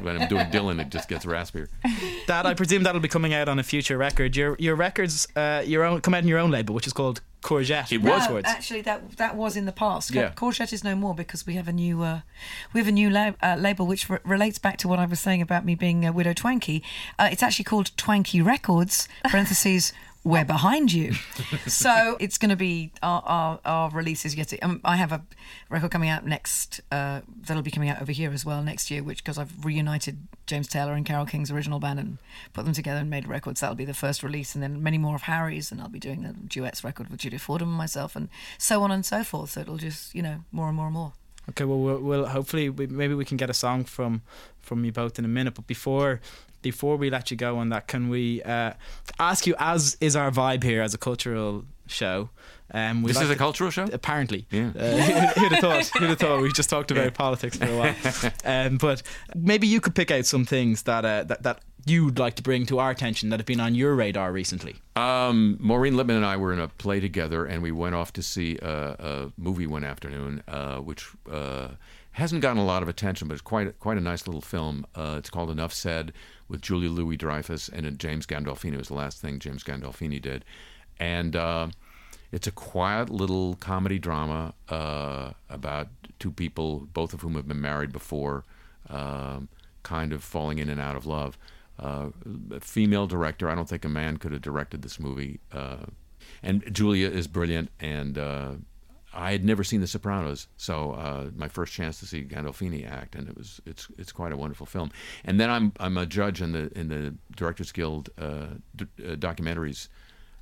[0.01, 1.67] when I'm doing Dylan, it just gets raspier.
[2.27, 4.36] that I presume that'll be coming out on a future record.
[4.36, 7.21] Your your records, uh, your own come out in your own label, which is called
[7.43, 7.91] Courgette.
[7.91, 10.12] It was No, actually, that that was in the past.
[10.12, 10.31] Yeah.
[10.31, 12.21] Courgette is no more because we have a new uh,
[12.73, 15.19] we have a new lab, uh, label which re- relates back to what I was
[15.19, 16.81] saying about me being a widow Twanky.
[17.19, 19.07] Uh, it's actually called Twanky Records.
[19.25, 19.93] Parentheses.
[20.25, 21.13] We're behind you,
[21.67, 24.36] so it's going to be our, our, our releases.
[24.36, 25.21] Yet um, I have a
[25.69, 26.79] record coming out next.
[26.89, 30.19] Uh, that'll be coming out over here as well next year, which because I've reunited
[30.47, 32.17] James Taylor and Carole King's original band and
[32.53, 33.59] put them together and made records.
[33.59, 36.23] That'll be the first release, and then many more of Harry's, and I'll be doing
[36.23, 39.51] the duets record with Julia Fordham and myself, and so on and so forth.
[39.51, 41.13] So it'll just you know more and more and more.
[41.49, 44.21] Okay, well, we'll, we'll hopefully we, maybe we can get a song from
[44.62, 45.55] from you both in a minute.
[45.55, 46.21] But before
[46.63, 48.73] before we let you go on that, can we uh,
[49.19, 52.30] ask you, as is our vibe here as a cultural show?
[52.73, 53.84] Um, This like is a to- cultural show.
[53.93, 54.71] Apparently, Yeah.
[54.76, 55.88] Uh, who- who'd have thought?
[55.99, 56.41] Who'd have thought?
[56.41, 57.95] We just talked about politics for a while,
[58.45, 59.04] um, but
[59.36, 62.65] maybe you could pick out some things that uh, that that you'd like to bring
[62.65, 64.76] to our attention that have been on your radar recently.
[64.95, 68.23] Um, Maureen Lipman and I were in a play together, and we went off to
[68.23, 71.67] see a, a movie one afternoon, uh, which uh,
[72.13, 74.86] hasn't gotten a lot of attention, but it's quite quite a nice little film.
[74.95, 76.13] Uh, it's called Enough Said,
[76.47, 78.73] with Julia Louis Dreyfus and James Gandolfini.
[78.73, 80.45] It was the last thing James Gandolfini did,
[80.99, 81.67] and uh,
[82.32, 85.88] it's a quiet little comedy drama uh, about
[86.19, 88.43] two people, both of whom have been married before,
[88.89, 89.47] um,
[89.84, 91.38] kind of falling in and out of love.
[91.79, 92.10] uh,
[92.62, 93.49] female director.
[93.49, 95.39] I don't think a man could have directed this movie.
[95.51, 95.86] Uh,
[96.41, 98.51] and Julia is brilliant, and uh,
[99.13, 103.15] I had never seen The Sopranos, so uh, my first chance to see Gandolfini act,
[103.15, 104.91] and it was it's it's quite a wonderful film.
[105.23, 109.15] And then I'm I'm a judge in the in the Directors Guild uh, d- uh,
[109.15, 109.88] documentaries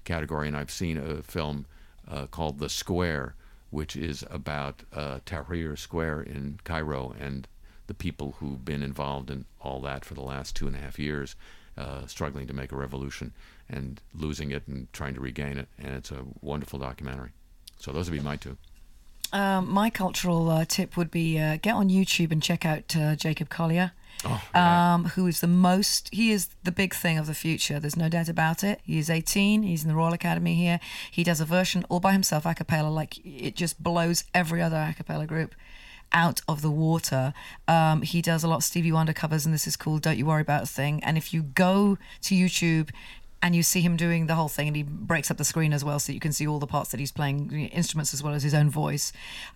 [0.06, 1.66] category, and I've seen a film
[2.08, 3.36] uh, called The Square,
[3.70, 7.48] which is about uh, Tahrir Square in Cairo and
[7.88, 10.98] the people who've been involved in all that for the last two and a half
[10.98, 11.36] years,
[11.78, 13.34] uh, struggling to make a revolution
[13.70, 15.68] and losing it and trying to regain it.
[15.78, 17.32] And it's a wonderful documentary.
[17.82, 18.58] So those would be my two.
[19.34, 23.16] Um, my cultural uh, tip would be uh, get on YouTube and check out uh,
[23.16, 23.94] Jacob Collier.
[24.24, 24.94] Oh, yeah.
[24.94, 28.08] um, who is the most he is the big thing of the future there's no
[28.08, 31.46] doubt about it he is 18 he's in the royal academy here he does a
[31.46, 35.56] version all by himself a cappella like it just blows every other a cappella group
[36.14, 37.34] out of the water
[37.68, 40.26] um, he does a lot of stevie wonder covers and this is called don't you
[40.28, 42.92] worry about a thing and if you go to youtube
[43.44, 45.84] and you see him doing the whole thing and he breaks up the screen as
[45.84, 48.44] well so you can see all the parts that he's playing instruments as well as
[48.44, 49.12] his own voice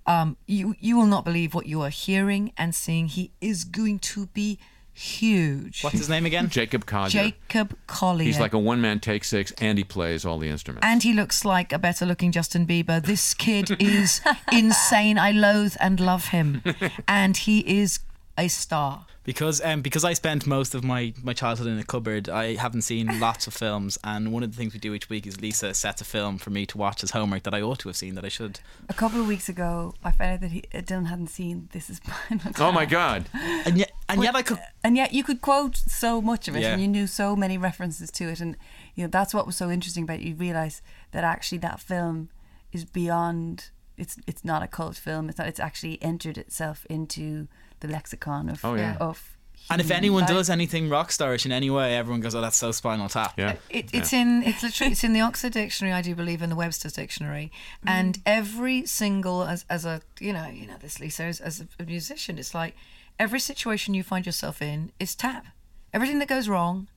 [0.07, 3.99] um, you you will not believe what you are hearing and seeing he is going
[3.99, 4.57] to be
[4.93, 6.49] huge What's his name again?
[6.49, 7.09] Jacob Collier.
[7.09, 10.85] jacob collier He's like a one man take six, and he plays all the instruments.
[10.87, 13.03] and he looks like a better looking Justin Bieber.
[13.05, 14.21] This kid is
[14.53, 15.17] insane.
[15.19, 16.63] I loathe and love him.
[17.07, 17.99] And he is
[18.37, 19.05] a star.
[19.23, 22.83] Because um, because I spent most of my, my childhood in a cupboard, I haven't
[22.83, 23.97] seen lots of films.
[24.03, 26.51] And one of the things we do each week is Lisa sets a film for
[26.51, 28.59] me to watch as homework that I ought to have seen that I should.
[28.87, 31.89] A couple of weeks ago, I found out that he, uh, Dylan hadn't seen This
[31.89, 33.25] Is Spinal oh my God!
[33.33, 34.59] And yet, and yet I could.
[34.83, 36.73] and yet you could quote so much of it Yeah.
[36.73, 38.55] and you knew so many references to it and
[38.93, 40.23] you know that's what was so interesting about it.
[40.27, 42.29] you realize that actually that film
[42.71, 47.47] is beyond it's it's not a cult film it's not it's actually entered itself into
[47.79, 48.97] the lexicon of Oh, yeah.
[48.99, 49.37] Uh, of
[49.69, 50.29] And if anyone life.
[50.29, 53.51] does anything rock starish in any way, everyone goes, "Oh, that's so Spinal Tap." Yeah,
[53.51, 56.49] uh, It, it's in it's literally it's in the Oxford Dictionary, I do believe, in
[56.49, 57.51] the Webster's Dictionary,
[57.83, 57.89] mm.
[57.89, 61.83] and every single as as a you know you know this Lisa as, as a
[61.83, 62.75] musician, it's like
[63.17, 65.47] every situation you find yourself in is tap.
[65.93, 66.87] Everything that goes wrong,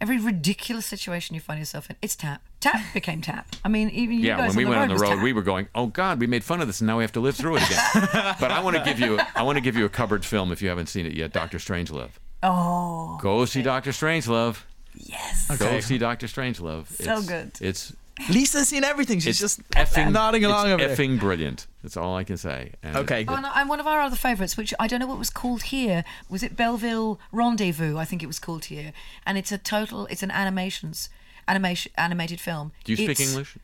[0.00, 2.42] every ridiculous situation you find yourself in, it's tap.
[2.60, 3.46] Tap became tap.
[3.64, 4.36] I mean, even you yeah.
[4.38, 5.22] guys When we on the went on the was road, tap.
[5.22, 7.20] we were going, "Oh God, we made fun of this, and now we have to
[7.20, 9.84] live through it again." but I want to give you, I want to give you
[9.84, 11.32] a cupboard film if you haven't seen it yet.
[11.32, 12.10] Doctor Strangelove.
[12.42, 14.62] oh Go see Doctor Strangelove.
[14.94, 16.86] yes Go see Doctor Strangelove.
[16.88, 17.52] So it's, good.
[17.60, 17.92] It's
[18.30, 19.20] Lisa's seen everything.
[19.20, 20.96] She's it's just effing nodding along it's over there.
[20.96, 21.66] effing brilliant.
[21.82, 22.72] That's all I can say.
[22.82, 23.42] And Okay, Oh, good.
[23.42, 26.04] no, and one of our other favourites, which I don't know what was called here,
[26.28, 27.96] was it Belleville Rendezvous?
[27.96, 28.92] I think it was called here,
[29.26, 30.06] and it's a total.
[30.06, 31.08] It's an animations
[31.46, 32.72] animation animated film.
[32.84, 33.56] Do you speak It's- English?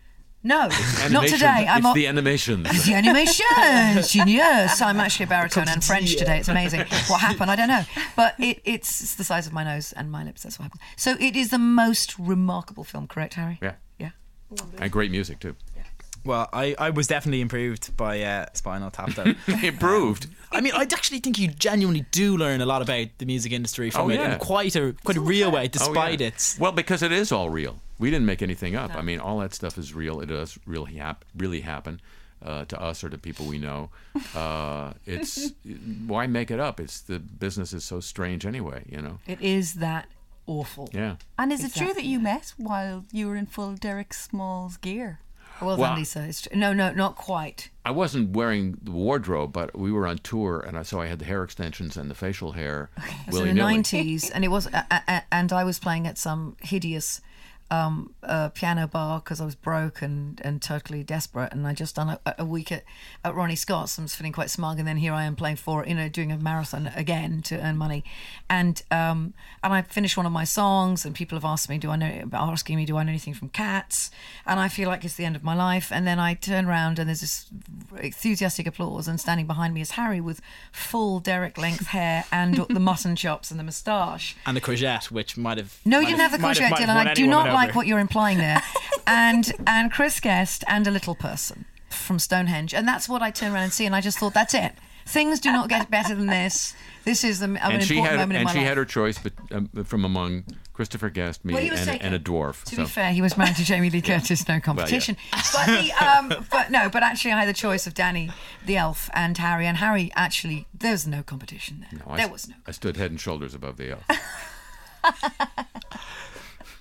[0.47, 0.69] No,
[1.11, 1.47] not today.
[1.67, 2.85] I'm it's on- the animations.
[2.85, 4.29] the animation.
[4.29, 6.39] yes, I'm actually a baritone and French today.
[6.39, 6.81] It's amazing.
[7.09, 7.51] What happened?
[7.51, 7.83] I don't know.
[8.15, 10.43] But it, it's, it's the size of my nose and my lips.
[10.43, 10.83] That's what happened.
[10.97, 13.59] So it is the most remarkable film, correct, Harry?
[13.63, 13.75] yeah, Yeah.
[14.79, 15.57] And great music too.
[16.27, 19.35] Well, I, I was definitely improved by uh, Spinal Tap, though.
[19.63, 20.27] Improved.
[20.51, 23.91] I mean, I actually think you genuinely do learn a lot about the music industry
[23.91, 24.33] from Oh, it yeah.
[24.33, 26.29] in quite a quite a real way, Oh, despite yeah.
[26.29, 26.59] its.
[26.59, 27.79] well because it is all real.
[27.99, 28.95] We didn't make anything up.
[28.97, 30.21] I mean, all that stuff is real.
[30.21, 32.01] It does really hap- really happen
[32.43, 33.91] uh, to us or to people we know.
[34.35, 35.53] Uh, it's
[36.07, 36.81] why make it up?
[36.81, 38.85] It's the business is so strange anyway.
[38.89, 39.19] You know.
[39.27, 40.09] It is that
[40.47, 40.89] awful.
[40.93, 41.17] Yeah.
[41.39, 45.21] and is it true that you met while you were in full Derek Smalls gear
[45.61, 46.25] Well, Well- done, Lisa.
[46.25, 47.71] It's tr- no, no, not quite.
[47.85, 51.19] I wasn't wearing the wardrobe, but we were on tour, and I, so I had
[51.21, 52.91] the hair extensions and the facial hair.
[53.31, 56.19] So in the nineties, and it was, a, a, a- and I was playing at
[56.19, 57.21] some hideous
[57.71, 61.97] um, uh, piano bar because I was broke and, and totally desperate, and I just
[61.97, 62.85] done a, a week at,
[63.25, 63.99] at Ronnie Scott's.
[63.99, 66.33] I was feeling quite smug, and then here I am playing for you know doing
[66.33, 68.05] a marathon again to earn money,
[68.49, 71.91] and um, and I finished one of my songs, and people have asked me, do
[71.91, 74.11] I know asking me, do I know anything from Cats,
[74.47, 76.99] and I feel like it's the end of my life, and then I turn around
[76.99, 77.47] and there's this
[78.01, 80.41] enthusiastic applause, and standing behind me is Harry with
[80.73, 84.37] full Derek length hair and the mutton chops and the moustache.
[84.47, 85.79] And the courgette, which might have.
[85.85, 86.89] No, you might didn't have the courgette, Dylan.
[86.89, 88.63] I do not like what you're implying there.
[89.07, 93.53] and and Chris Guest and a little person from Stonehenge, and that's what I turn
[93.53, 94.73] around and see, and I just thought that's it.
[95.07, 96.75] Things do not get better than this.
[97.05, 98.69] This is the, an and she important had moment in and my she life.
[98.69, 102.65] had her choice, but um, from among Christopher Guest, me, Well, and, and a dwarf.
[102.65, 102.83] To so.
[102.83, 105.19] be fair, he was married to Jamie Lee Curtis, no competition.
[105.31, 108.31] But the, um, but no, but actually, I had the choice of Danny,
[108.65, 109.67] the elf, and Harry.
[109.67, 112.01] And Harry, actually, there's no competition there.
[112.01, 112.55] No, I, there was no.
[112.67, 114.05] I stood head and shoulders above the elf.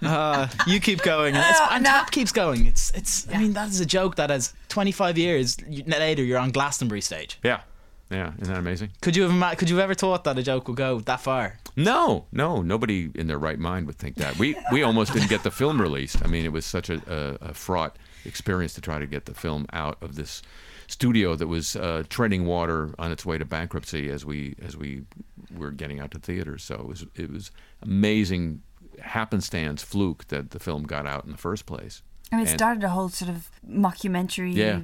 [0.05, 1.89] Uh, you keep going, and, it's, and no.
[1.89, 2.65] Tap keeps going.
[2.65, 3.27] It's it's.
[3.33, 7.39] I mean, that is a joke that has 25 years later you're on Glastonbury stage.
[7.43, 7.61] yeah,
[8.09, 8.31] yeah.
[8.39, 8.89] Isn't that amazing?
[9.01, 11.21] Could you have ima- could you have ever thought that a joke would go that
[11.21, 11.59] far?
[11.75, 14.37] No, no, nobody in their right mind would think that.
[14.37, 16.23] We we almost didn't get the film released.
[16.23, 17.01] I mean, it was such a,
[17.41, 20.41] a, a fraught experience to try to get the film out of this
[20.87, 25.03] studio that was uh, treading water on its way to bankruptcy as we as we
[25.57, 26.63] were getting out to theaters.
[26.63, 27.51] So it was it was
[27.81, 28.61] amazing
[29.01, 32.01] happenstance fluke that the film got out in the first place.
[32.31, 34.53] And it And- started a whole sort of mockumentary.
[34.55, 34.81] Yeah.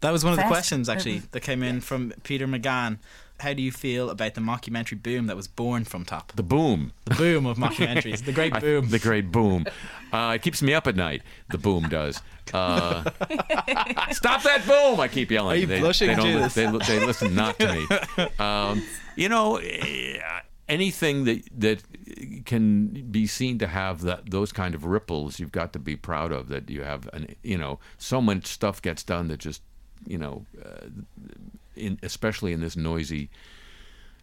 [0.00, 2.98] That was one of the questions actually that came in from Peter McGann.
[3.40, 6.32] How do you feel about the mockumentary boom that was born from Tap?
[6.36, 6.92] The boom.
[7.06, 8.90] The boom of mockumentaries, the great I- boom.
[8.90, 9.66] the great boom.
[10.12, 11.22] Uh, it keeps me up at night.
[11.50, 12.20] The boom does.
[12.52, 13.02] Uh,
[14.12, 14.98] stop that boom!
[15.00, 15.52] I keep yelling.
[15.56, 17.86] Are you they, blushing, They, don't, they, they listen not to me.
[18.44, 18.84] Um,
[19.16, 20.18] you know, eh,
[20.72, 21.82] anything that that
[22.46, 26.32] can be seen to have that those kind of ripples, you've got to be proud
[26.32, 26.48] of.
[26.48, 29.62] That you have, an, you know, so much stuff gets done that just,
[30.06, 30.86] you know, uh,
[31.76, 33.28] in especially in this noisy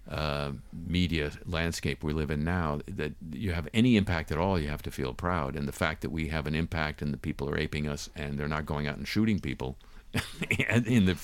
[0.10, 4.68] uh, media landscape we live in now, that you have any impact at all, you
[4.68, 5.56] have to feel proud.
[5.56, 8.40] And the fact that we have an impact and the people are aping us and
[8.40, 9.78] they're not going out and shooting people
[10.50, 11.16] in the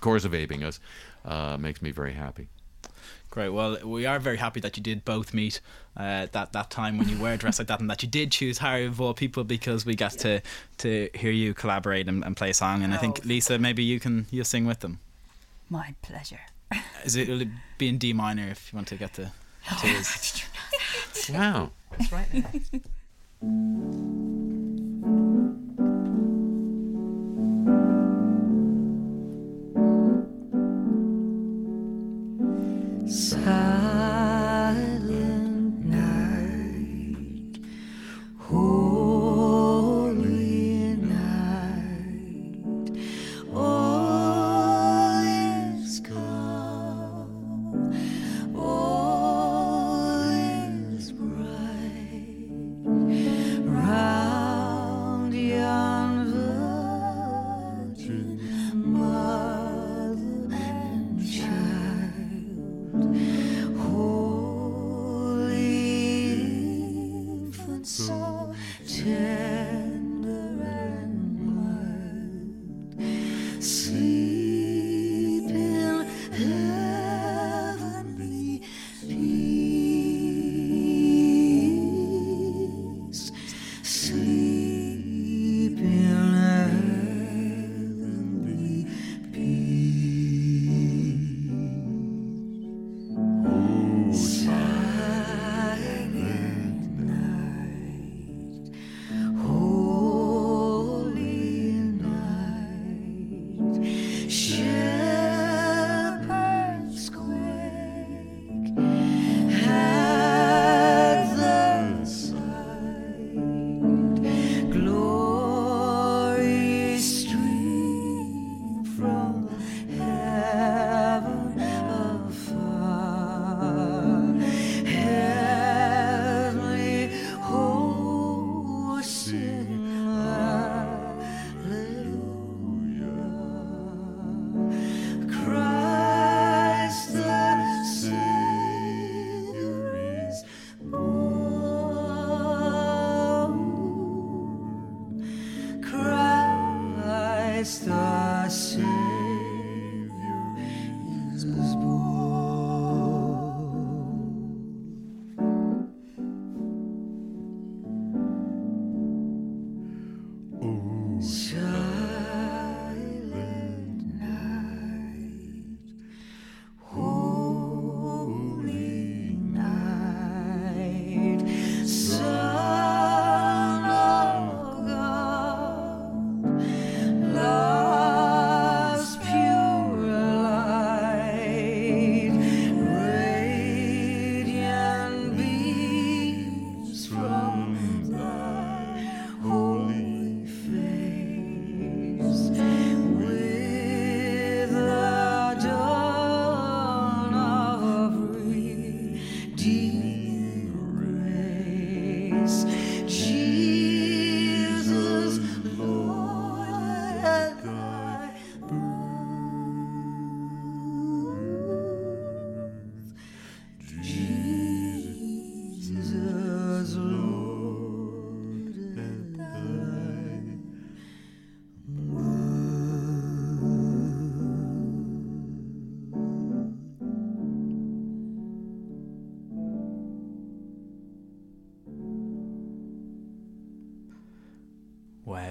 [0.00, 0.78] course of aping us
[1.24, 2.48] uh, makes me very happy.
[3.30, 3.50] Great.
[3.50, 5.60] Well, we are very happy that you did both meet
[5.96, 8.58] uh, that that time when you were dressed like that, and that you did choose
[8.58, 10.40] Harry of all people because we got to
[10.78, 12.82] to hear you collaborate and, and play a song.
[12.82, 15.00] And I think Lisa, maybe you can you'll sing with them.
[15.68, 16.40] My pleasure.
[17.04, 19.30] Is it will it be in D minor if you want to get the
[19.80, 20.42] tears?
[21.30, 21.72] Wow.
[21.90, 22.26] That's right.
[22.32, 22.48] There.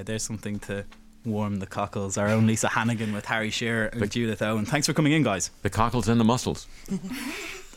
[0.08, 0.86] There's something to
[1.26, 2.18] warm the cockles.
[2.18, 4.66] Our own Lisa Hannigan with Harry Shearer and Judith Owen.
[4.66, 5.52] Thanks for coming in, guys.
[5.62, 6.68] The cockles and the muscles.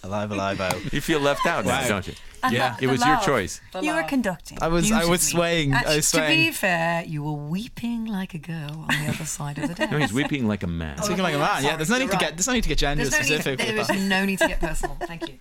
[0.03, 0.79] Alive, alive, out.
[0.95, 1.89] You feel left out now, Wow.
[1.89, 2.15] don't you?
[2.43, 2.71] And Yeah.
[2.71, 3.61] the- It the was your choice.
[3.83, 4.57] You were conducting.
[4.63, 5.29] I was, I was beautifully.
[5.31, 5.75] swaying.
[5.75, 9.59] I was To be fair, you were weeping like a girl on the other side
[9.59, 9.93] of the desk.
[9.93, 11.03] No, he's weeping like a man.
[11.03, 11.77] Speaking like a man, yeah.
[11.77, 12.27] There's no Sorry, need to you're get.
[12.29, 12.37] right.
[12.39, 13.59] There's no need to get gender There's no, need, specific.
[13.59, 14.97] there with no need to get personal.
[15.03, 15.35] Thank you.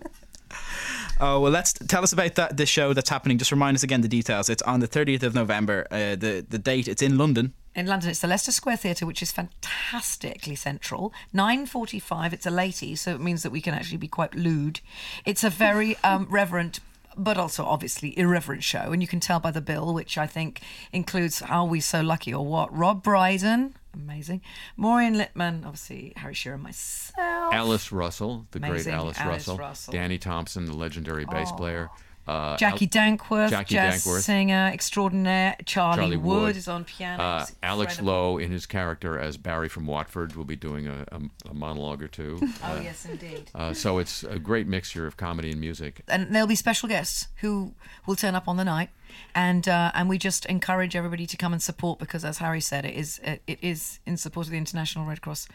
[1.22, 2.56] Oh well, let's tell us about that.
[2.56, 3.38] This show that's happening.
[3.38, 4.50] Just remind us again the details.
[4.50, 5.86] It's on the 30th of November.
[5.92, 6.88] Uh, the the date.
[6.88, 7.54] It's in London.
[7.76, 11.14] In London, it's the Leicester Square Theatre, which is fantastically central.
[11.36, 14.82] 9.45, it's a latey, so it means that we can actually be quite lewd.
[15.24, 16.80] It's a very um, reverent
[17.16, 20.62] but also obviously irreverent show, and you can tell by the bill, which I think
[20.94, 22.76] includes Are We So Lucky or What?
[22.76, 24.42] Rob Brydon, amazing.
[24.78, 27.54] Maureen Lipman, obviously Harry Shearer, myself.
[27.54, 29.58] Alice Russell, the Amazing, great Alice, Alice Russell.
[29.58, 29.94] Russell.
[29.94, 31.90] Danny Thompson, the legendary bass player.
[32.28, 34.22] Uh, Jacqui Dankworth, Jacqui jazz Dankworth.
[34.22, 35.56] singer extraordinaire.
[35.66, 36.58] Charlie, Charlie Wood, Wood.
[36.58, 37.24] is on piano.
[37.24, 38.00] Uh, Alex.
[38.02, 42.04] Lowe, in his character as Barry from Watford, will be doing a, a, a monologue
[42.04, 42.40] or two.
[42.64, 43.50] Oh, yes, indeed.
[43.56, 46.02] Uh, so it's a great mixture of comedy and music.
[46.08, 47.74] and there'll be special guests who
[48.06, 48.90] will turn up on the night,
[49.34, 52.86] and uh, and we just encourage everybody to come and support because, as Harry said,
[52.86, 55.48] it is it, it is in support of the International Red Cross.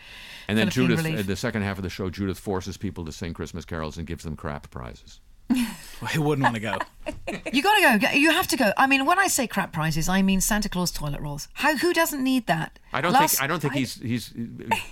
[0.49, 3.13] And then Philippine Judith, uh, the second half of the show, Judith forces people to
[3.13, 5.21] sing Christmas carols and gives them crap prizes.
[6.13, 6.79] Who wouldn't want to go?
[7.53, 8.11] You gotta go.
[8.11, 8.73] You have to go.
[8.77, 11.49] I mean, when I say crap prizes, I mean Santa Claus toilet rolls.
[11.55, 12.79] How who doesn't need that?
[12.93, 14.33] I don't Last- think I don't think he's he's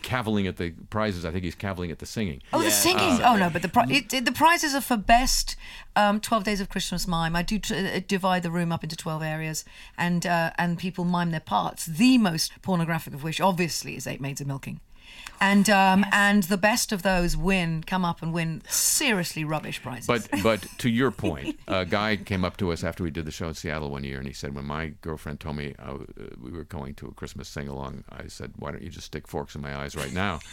[0.02, 1.24] caviling at the prizes.
[1.24, 2.42] I think he's caviling at the singing.
[2.52, 3.20] Oh, the singing.
[3.22, 5.56] oh no, but the pri- it, it- the prizes are for best
[5.96, 7.34] um, Twelve Days of Christmas mime.
[7.36, 9.64] I do t- uh, divide the room up into twelve areas,
[9.98, 11.86] and uh, and people mime their parts.
[11.86, 14.80] The most pornographic of which, obviously, is Eight Maids of Milking.
[15.40, 20.06] And um, and the best of those win, come up and win seriously rubbish prizes.
[20.06, 23.32] But but to your point, a guy came up to us after we did the
[23.32, 25.98] show in Seattle one year, and he said, when my girlfriend told me uh,
[26.40, 29.26] we were going to a Christmas sing along, I said, why don't you just stick
[29.26, 30.38] forks in my eyes right now?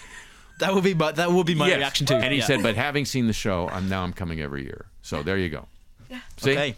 [0.57, 1.77] That would be my that would be my Yes.
[1.77, 2.15] reaction too.
[2.15, 2.45] And he Yeah.
[2.45, 4.87] said, but having seen the show, I'm now I'm coming every year.
[5.01, 5.67] So there you go.
[6.09, 6.19] Yeah.
[6.35, 6.51] See?
[6.51, 6.75] Okay.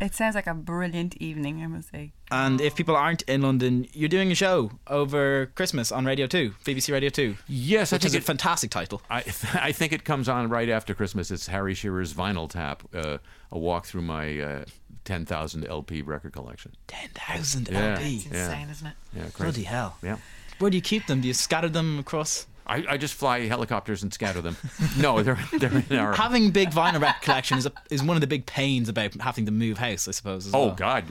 [0.00, 2.12] It sounds like a brilliant evening, I must say.
[2.30, 6.52] And if people aren't in London, you're doing a show over Christmas on Radio 2,
[6.64, 7.36] BBC Radio 2.
[7.48, 9.02] Yes, I think is a fantastic title.
[9.10, 9.18] I,
[9.54, 11.30] I think it comes on right after Christmas.
[11.30, 13.18] It's Harry Shearer's Vinyl Tap, uh,
[13.52, 14.64] a walk through my uh,
[15.04, 16.72] 10,000 LP record collection.
[16.86, 17.90] 10,000 Yeah.
[17.92, 18.16] LP.
[18.16, 18.94] it's insane, isn't it?
[19.14, 19.36] Yeah, crazy.
[19.42, 19.96] Bloody hell.
[20.02, 20.16] Yeah.
[20.60, 21.20] Where do you keep them?
[21.20, 22.46] Do you scatter them across?
[22.70, 24.56] I, I just fly helicopters and scatter them.
[24.98, 26.14] No, they're they're in our.
[26.14, 29.46] Having big vinyl record collection is a, is one of the big pains about having
[29.46, 30.46] to move house, I suppose.
[30.46, 30.74] As oh well.
[30.74, 31.06] God,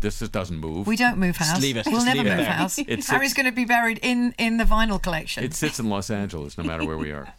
[0.00, 0.86] this just doesn't move.
[0.86, 1.60] We don't move house.
[1.62, 1.86] leave it.
[1.86, 2.46] We'll Just never leave move there.
[2.52, 2.78] house.
[2.78, 5.44] It's- Harry's going to be buried in in the vinyl collection.
[5.44, 7.32] It sits in Los Angeles, no matter where we are.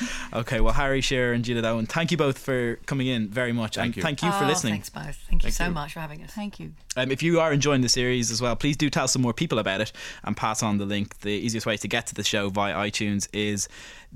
[0.34, 3.74] Okay, well, Harry Shearer and Judith Owen, thank you both for coming in very much.
[3.76, 4.02] Thank and you.
[4.02, 4.72] thank you for Oh, listening.
[4.74, 5.16] Thanks both.
[5.28, 5.70] Thank you Thank so you.
[5.72, 6.30] much for having us.
[6.32, 6.72] Thank you.
[6.96, 9.58] Um, if you are enjoying the series as well, please do tell some more people
[9.58, 9.92] about it
[10.24, 11.18] and pass on the link.
[11.20, 13.68] The easiest way to get to the show via iTunes is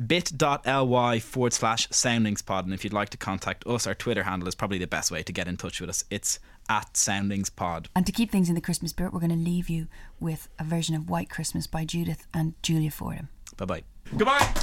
[0.07, 2.65] bit.ly forward slash soundingspod.
[2.65, 5.23] And if you'd like to contact us, our Twitter handle is probably the best way
[5.23, 6.05] to get in touch with us.
[6.11, 7.87] It's at soundingspod.
[7.95, 9.87] And to keep things in the Christmas spirit, we're going to leave you
[10.19, 13.29] with a version of White Christmas by Judith and Julia Fordham.
[13.57, 13.83] Bye bye.
[14.17, 14.55] Goodbye.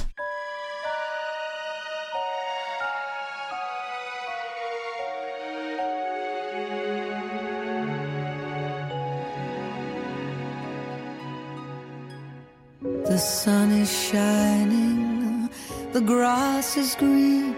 [13.14, 15.48] The sun is shining,
[15.92, 17.54] the grass is green,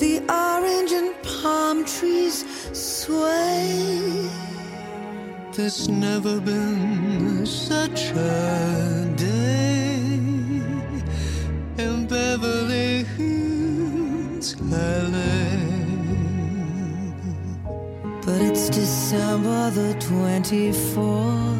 [0.00, 4.30] the orange and palm trees sway.
[5.52, 10.08] There's never been such a day
[11.76, 15.50] in Beverly Hills, LA.
[18.24, 21.59] But it's December the 24th